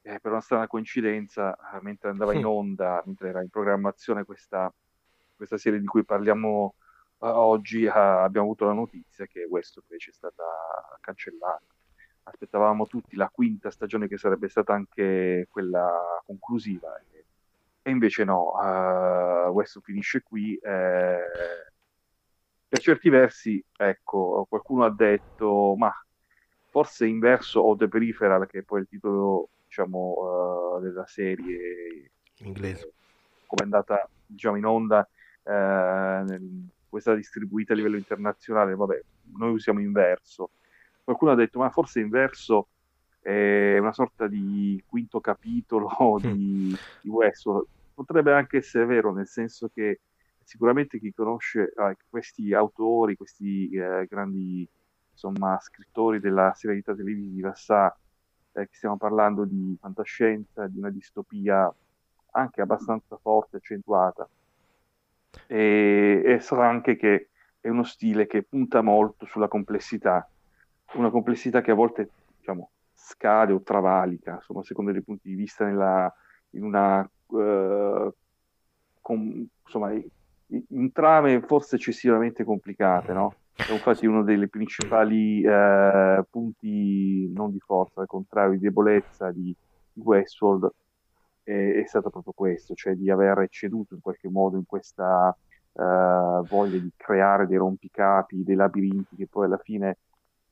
[0.02, 4.72] Eh, per una strana coincidenza, eh, mentre andava in onda, mentre era in programmazione questa,
[5.36, 6.74] questa serie di cui parliamo
[7.18, 10.44] uh, oggi, uh, abbiamo avuto la notizia che Westworld invece è stata
[11.00, 11.64] cancellata.
[12.22, 17.24] Aspettavamo tutti la quinta stagione che sarebbe stata anche quella conclusiva e,
[17.82, 20.56] e invece no, uh, Westworld finisce qui.
[20.56, 21.24] Eh,
[22.70, 25.92] per certi versi, ecco, qualcuno ha detto, ma
[26.68, 32.92] forse inverso o The Peripheral, che è poi il titolo, diciamo, uh, della serie inglese,
[33.46, 35.00] come è andata, diciamo, in onda,
[35.42, 39.02] uh, nel, questa distribuita a livello internazionale, vabbè,
[39.36, 40.50] noi usiamo inverso.
[41.02, 42.68] Qualcuno ha detto, ma forse inverso
[43.18, 45.88] è una sorta di quinto capitolo
[46.22, 47.66] di, di Westworld.
[47.94, 49.98] Potrebbe anche essere vero, nel senso che
[50.50, 54.68] sicuramente chi conosce eh, questi autori, questi eh, grandi
[55.12, 57.96] insomma, scrittori della serialità televisiva sa
[58.54, 61.72] eh, che stiamo parlando di fantascienza, di una distopia
[62.32, 64.28] anche abbastanza forte, accentuata.
[65.46, 67.28] E, e sarà anche che
[67.60, 70.28] è uno stile che punta molto sulla complessità,
[70.94, 75.64] una complessità che a volte diciamo, scade o travalica, insomma, secondo i punti di vista,
[75.64, 76.12] nella,
[76.50, 78.12] in una uh,
[79.00, 79.92] com, insomma,
[80.68, 83.34] in trame forse eccessivamente complicate, no?
[83.54, 89.54] È infatti uno dei principali eh, punti, non di forza, al contrario, di debolezza di,
[89.94, 90.70] Westworld
[91.42, 95.36] è, è, stato proprio questo, cioè di aver ecceduto in qualche modo in questa
[95.72, 99.98] eh, voglia di creare dei rompicapi, dei labirinti che poi alla fine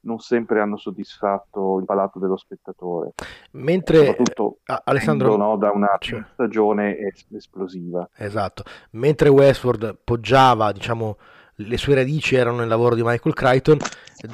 [0.00, 3.14] non sempre hanno soddisfatto il palato dello spettatore.
[3.52, 8.08] Mentre soprattutto ah, Alessandro no, da una cioè, stagione es- esplosiva.
[8.16, 8.62] Esatto.
[8.92, 11.16] Mentre Westworld poggiava, diciamo,
[11.60, 13.78] le sue radici erano nel lavoro di Michael Crichton,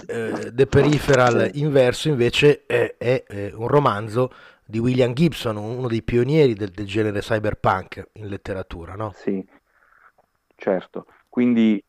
[0.07, 1.61] eh, The Peripheral sì.
[1.61, 4.31] inverso invece è, è, è, un romanzo
[4.65, 9.13] di William Gibson, uno dei pionieri del, del genere cyberpunk in letteratura, no?
[9.15, 9.45] Sì,
[10.57, 11.07] certo.
[11.29, 11.83] Quindi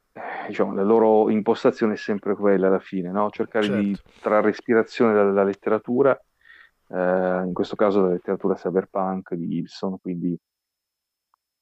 [0.48, 3.30] diciamo, la loro impostazione è sempre quella alla fine, no?
[3.30, 3.82] cercare certo.
[3.82, 6.18] di trarre ispirazione dalla letteratura,
[6.90, 10.38] eh, in questo caso dalla letteratura cyberpunk di Gibson, quindi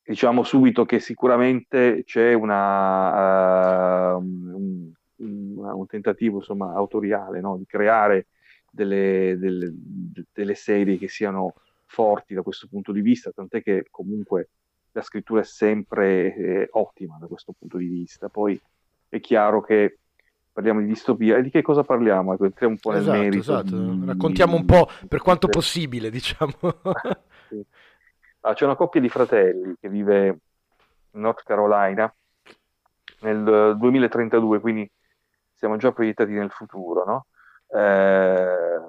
[0.05, 7.57] diciamo subito che sicuramente c'è una, uh, un, un, un, tentativo insomma, autoriale no?
[7.57, 8.27] di creare
[8.69, 9.73] delle, delle,
[10.31, 11.53] delle serie che siano
[11.85, 14.49] forti da questo punto di vista, tant'è che comunque
[14.93, 18.29] la scrittura è sempre eh, ottima da questo punto di vista.
[18.29, 18.59] Poi
[19.09, 19.97] è chiaro che
[20.51, 22.33] parliamo di distopia e di che cosa parliamo?
[22.33, 23.39] Ecco, entriamo un po' nel esatto, merito.
[23.39, 23.75] Esatto.
[23.75, 24.05] Di...
[24.05, 26.53] Raccontiamo un po' per quanto possibile, diciamo.
[27.49, 27.65] sì.
[28.41, 30.39] ah, c'è una coppia di fratelli che vive
[31.11, 32.13] in North Carolina
[33.21, 34.89] nel 2032, quindi
[35.53, 37.25] siamo già proiettati nel futuro, no?
[37.67, 38.79] Eh,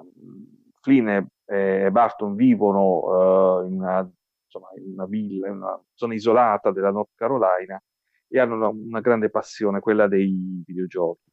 [0.81, 4.07] Flynn e Barton vivono uh, in una
[4.55, 7.81] insomma, in una villa, in una zona isolata della North Carolina
[8.27, 11.31] e hanno una, una grande passione, quella dei videogiochi.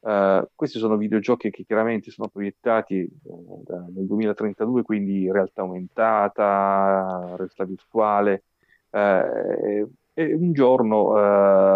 [0.00, 3.62] Uh, questi sono videogiochi che chiaramente sono proiettati uh,
[3.94, 8.44] nel 2032, quindi realtà aumentata, realtà virtuale.
[8.90, 11.12] Uh, e un giorno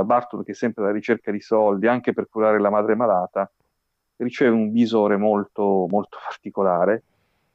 [0.05, 3.51] Barton, che è sempre alla ricerca di soldi, anche per curare la madre malata,
[4.16, 7.05] riceve un visore molto, molto particolare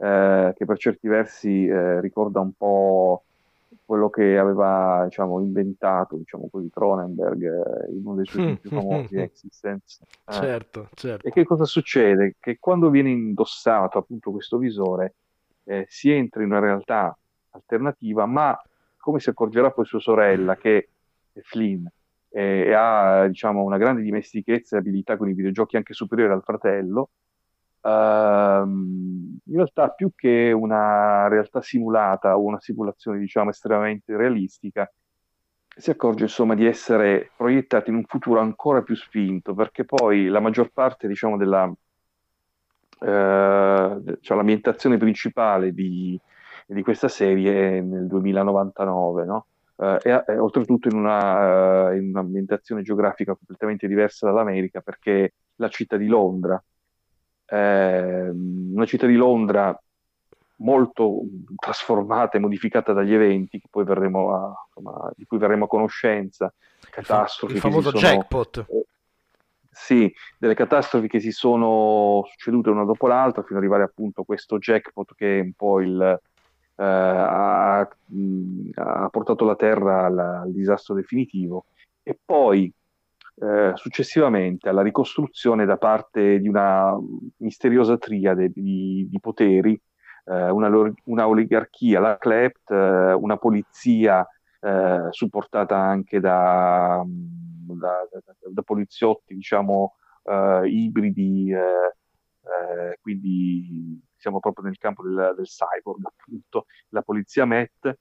[0.01, 3.23] eh, che per certi versi eh, ricorda un po'
[3.85, 9.17] quello che aveva diciamo, inventato diciamo così, Cronenberg eh, in uno dei suoi più famosi
[9.21, 10.03] Existence.
[10.27, 10.33] Eh.
[10.33, 11.27] Certo, certo.
[11.27, 12.35] E che cosa succede?
[12.39, 15.13] Che quando viene indossato appunto questo visore
[15.65, 17.15] eh, si entra in una realtà
[17.51, 18.59] alternativa, ma
[18.97, 20.89] come si accorgerà poi sua sorella, che
[21.33, 21.85] è Flynn,
[22.29, 27.09] e ha diciamo, una grande dimestichezza e abilità con i videogiochi anche superiore al fratello,
[27.83, 34.91] in realtà più che una realtà simulata o una simulazione diciamo estremamente realistica,
[35.75, 40.39] si accorge insomma di essere proiettati in un futuro ancora più spinto, perché poi la
[40.39, 41.71] maggior parte diciamo della
[43.03, 46.19] eh, cioè l'ambientazione principale di,
[46.67, 49.47] di, questa serie è nel 2099, no?
[49.77, 55.69] eh, e, e, oltretutto in, una, uh, in un'ambientazione geografica completamente diversa dall'America perché la
[55.69, 56.63] città di Londra,
[57.57, 59.77] una città di Londra
[60.61, 61.21] molto
[61.55, 66.53] trasformata e modificata dagli eventi poi a, insomma, di cui verremo a conoscenza,
[66.89, 67.53] catastrofi.
[67.55, 68.65] Il famoso sono, jackpot.
[68.69, 68.85] Eh,
[69.71, 74.25] sì, delle catastrofi che si sono succedute una dopo l'altra fino ad arrivare appunto a
[74.25, 76.19] questo jackpot che è un po' il,
[76.75, 81.65] eh, ha, ha, portato la Terra al, al, disastro definitivo
[82.03, 82.71] e poi
[83.41, 86.95] eh, successivamente alla ricostruzione da parte di una
[87.37, 89.73] misteriosa triade di, di poteri,
[90.25, 90.69] eh, una,
[91.05, 94.23] una, oligarchia, la CLEPT, eh, una polizia
[94.59, 101.51] eh, supportata anche da, da, da, da poliziotti, diciamo, eh, ibridi,
[103.01, 107.97] quindi siamo proprio nel campo del, del cyborg, appunto, la polizia MET,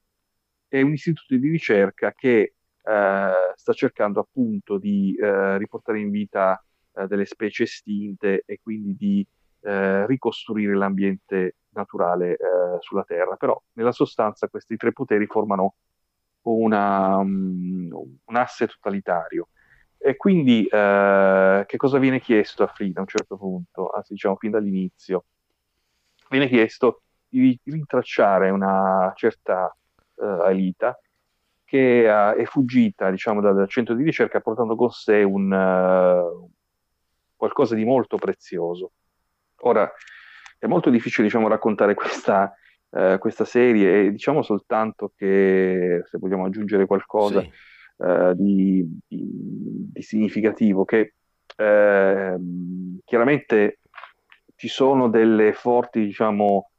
[0.68, 6.62] è un istituto di ricerca che eh, sta cercando appunto di eh, riportare in vita
[6.94, 9.26] eh, delle specie estinte e quindi di
[9.62, 12.36] eh, ricostruire l'ambiente naturale eh,
[12.80, 13.36] sulla Terra.
[13.36, 15.74] Però nella sostanza questi tre poteri formano
[16.42, 17.88] una, um,
[18.24, 19.48] un asse totalitario.
[20.02, 24.50] E quindi che cosa viene chiesto a Flynn a un certo punto, anzi diciamo fin
[24.50, 25.26] dall'inizio?
[26.30, 29.76] Viene chiesto di rintracciare una certa
[30.14, 30.98] uh, Alita
[31.70, 36.50] che uh, è fuggita diciamo, dal centro di ricerca portando con sé un, uh,
[37.36, 38.90] qualcosa di molto prezioso.
[39.60, 39.88] Ora,
[40.58, 42.52] è molto difficile diciamo, raccontare questa,
[42.88, 47.50] uh, questa, serie e diciamo soltanto che, se vogliamo aggiungere qualcosa sì.
[48.34, 49.30] di, di,
[49.92, 51.14] di, significativo, che
[53.04, 53.78] chiaramente
[54.56, 56.70] ci sono delle forti, diciamo,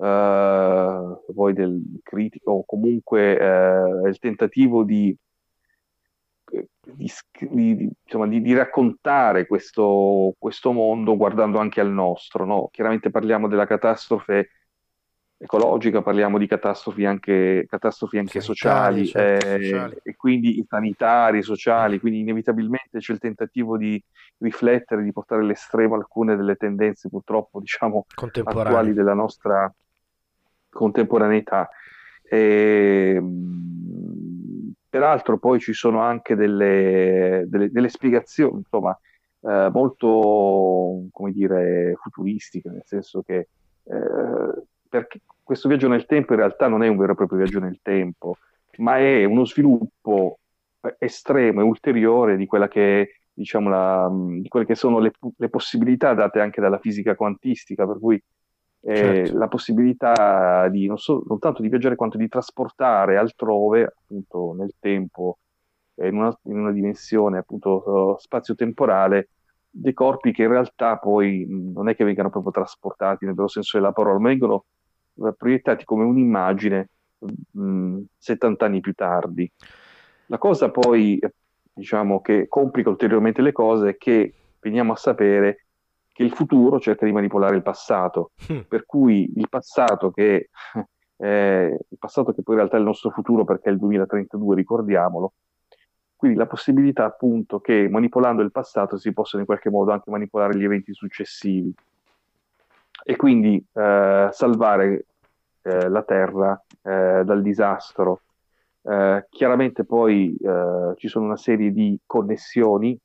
[0.00, 5.14] uh, poi del critico o comunque uh, il tentativo di,
[6.94, 7.10] di,
[7.50, 12.44] di, insomma, di raccontare questo, questo, mondo guardando anche al nostro.
[12.44, 12.68] No?
[12.72, 14.50] Chiaramente parliamo della catastrofe
[15.42, 21.98] ecologica, parliamo di catastrofi anche, catastrofi anche sociali, certo, eh, sociali, e quindi sanitari, sociali,
[21.98, 24.02] quindi inevitabilmente c'è il tentativo di
[24.38, 28.04] riflettere, di portare all'estremo alcune delle tendenze purtroppo diciamo
[28.44, 29.72] attuali della nostra
[30.70, 31.68] contemporaneità.
[32.22, 38.98] E, ehm, peraltro poi ci sono anche delle, delle, delle spiegazioni, insomma,
[39.42, 43.48] eh, molto, come dire, futuristiche, nel senso che
[43.84, 47.60] eh, perché questo viaggio nel tempo in realtà non è un vero e proprio viaggio
[47.60, 48.36] nel tempo,
[48.78, 50.38] ma è uno sviluppo
[50.98, 54.10] estremo e ulteriore di quella che diciamo la,
[54.48, 58.22] quelle che sono le, le possibilità date anche dalla fisica quantistica, per cui
[58.82, 59.38] eh, certo.
[59.38, 64.74] la possibilità di non, so, non, tanto di viaggiare quanto di trasportare altrove, appunto nel
[64.78, 65.38] tempo,
[65.96, 69.28] in una, in una dimensione appunto spazio-temporale,
[69.70, 73.78] dei corpi che in realtà poi non è che vengano proprio trasportati nel vero senso
[73.78, 74.64] della parola, ma vengono
[75.22, 76.88] eh, proiettati come un'immagine
[77.52, 79.50] mh, 70 anni più tardi.
[80.26, 81.18] La cosa poi,
[81.72, 85.66] diciamo, che complica ulteriormente le cose è che veniamo a sapere
[86.20, 88.60] che il futuro cerca di manipolare il passato, mm.
[88.68, 90.50] per cui il passato che,
[91.16, 94.54] eh, il passato che poi in realtà è il nostro futuro perché è il 2032,
[94.54, 95.32] ricordiamolo,
[96.16, 100.58] quindi la possibilità appunto che manipolando il passato si possano in qualche modo anche manipolare
[100.58, 101.74] gli eventi successivi
[103.02, 105.06] e quindi eh, salvare
[105.62, 108.20] eh, la Terra eh, dal disastro.
[108.82, 112.98] Eh, chiaramente poi eh, ci sono una serie di connessioni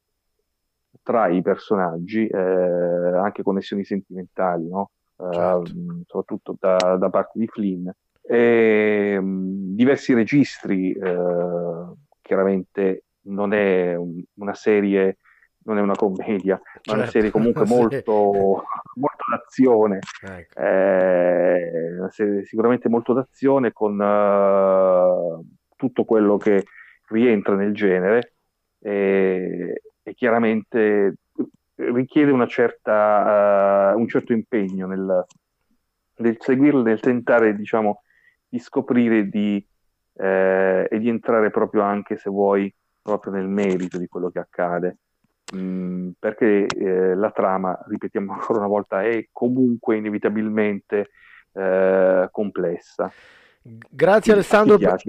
[1.06, 4.90] tra i personaggi, eh, anche connessioni sentimentali, no?
[5.18, 5.72] Eh, certo.
[6.08, 7.88] soprattutto da, da, parte di Flynn.
[8.24, 11.94] E, mh, diversi registri, eh,
[12.24, 15.20] chiaramente non è un, una serie,
[15.66, 16.82] non è una commedia, certo.
[16.88, 17.12] ma una certo.
[17.12, 18.64] serie comunque molto,
[18.96, 20.60] molto d'azione, ecco.
[20.60, 25.46] eh, sicuramente molto d'azione con uh,
[25.76, 26.64] tutto quello che
[27.10, 28.34] rientra nel genere.
[28.80, 31.16] E, e chiaramente
[31.76, 35.26] richiede una certa, uh, un certo impegno nel,
[36.18, 38.04] nel seguirlo, nel tentare diciamo,
[38.48, 39.66] di scoprire di,
[40.14, 44.98] eh, e di entrare proprio anche, se vuoi, proprio nel merito di quello che accade.
[45.56, 51.10] Mm, perché eh, la trama, ripetiamo ancora una volta, è comunque inevitabilmente
[51.52, 53.12] eh, complessa.
[53.90, 54.78] Grazie Alessandro.
[54.78, 55.02] Per...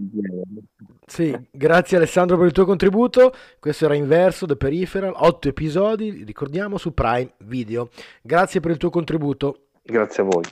[1.05, 3.35] Sì, grazie Alessandro per il tuo contributo.
[3.61, 7.91] Questo era Inverso The Peripheral, otto episodi, ricordiamo su Prime Video.
[8.23, 9.67] Grazie per il tuo contributo.
[9.83, 10.43] Grazie a voi.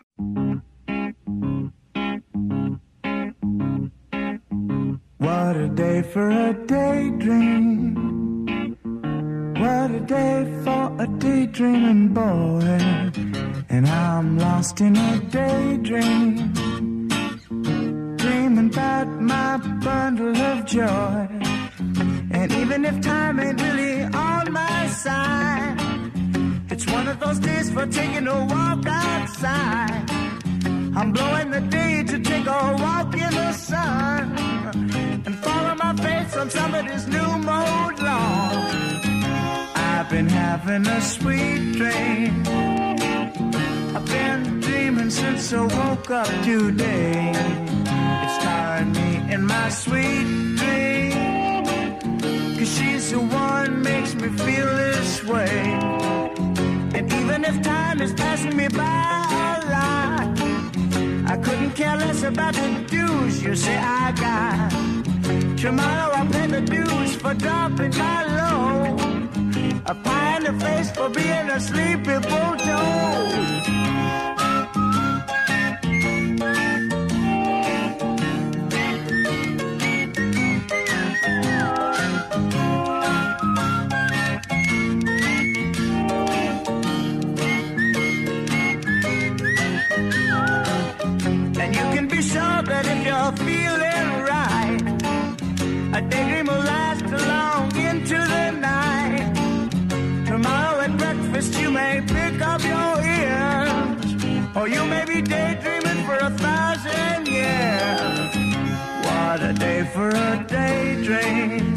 [5.17, 7.95] What a day for a daydream.
[9.57, 12.63] What a day for a daydreaming boy.
[13.69, 16.94] And I'm lost in a daydream.
[19.25, 21.29] My bundle of joy.
[22.31, 25.77] And even if time ain't really on my side,
[26.69, 30.11] it's one of those days for taking a walk outside.
[30.95, 34.37] I'm blowing the day to take a walk in the sun
[35.25, 38.75] and follow my face on somebody's new mode lawn.
[39.75, 42.43] I've been having a sweet dream.
[43.97, 47.84] I've been dreaming since I woke up today.
[48.25, 50.27] It started me in my sweet
[50.61, 51.65] dream.
[52.57, 55.59] Cause she's the one makes me feel this way.
[56.97, 60.27] And even if time is passing me by a lot,
[61.33, 64.71] I couldn't care less about the dues you say I got.
[65.59, 68.97] Tomorrow I'll pay the dues for dropping my low.
[69.87, 73.55] A pie in the face for being a sleepy bulldog.
[104.65, 108.31] Or you may be daydreaming for a thousand years.
[109.05, 111.77] What a day for a daydream,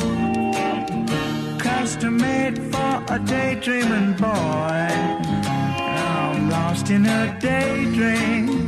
[1.59, 4.87] custom made for a daydreaming boy.
[6.05, 8.67] I'm lost in a daydream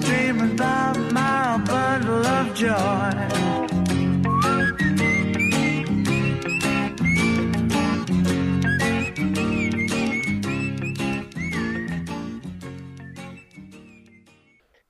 [0.00, 3.67] dreaming about my bundle of joy.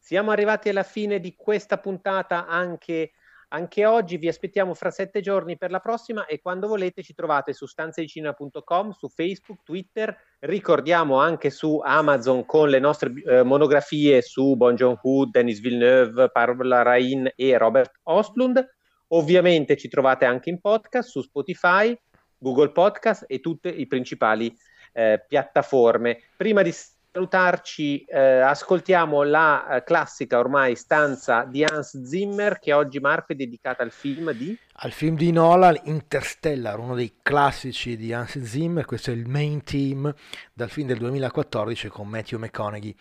[0.09, 3.13] Siamo arrivati alla fine di questa puntata anche,
[3.49, 4.17] anche oggi.
[4.17, 8.93] Vi aspettiamo fra sette giorni per la prossima e quando volete ci trovate su stanzedicinema.com,
[8.93, 10.17] su Facebook, Twitter.
[10.39, 16.81] Ricordiamo anche su Amazon con le nostre eh, monografie su Bon Joon-ho, Denis Villeneuve, Paola
[16.81, 18.67] Rain e Robert Ostlund.
[19.09, 21.95] Ovviamente ci trovate anche in podcast su Spotify,
[22.39, 24.57] Google Podcast e tutte le principali
[24.95, 26.31] eh, piattaforme.
[26.35, 26.73] Prima di
[27.19, 33.35] salutarci, eh, ascoltiamo la eh, classica ormai stanza di Hans Zimmer che oggi Marco è
[33.35, 34.57] dedicata al film di...
[34.81, 39.65] Al film di Nolan, Interstellar, uno dei classici di Hans Zimmer, questo è il main
[39.65, 40.13] team
[40.53, 42.95] dal film del 2014 con Matthew McConaughey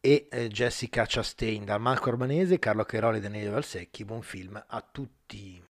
[0.00, 4.04] e eh, Jessica Chastain, da Marco Arbanese, Carlo Cheroli e Daniele Valsecchi.
[4.04, 5.67] Buon film a tutti.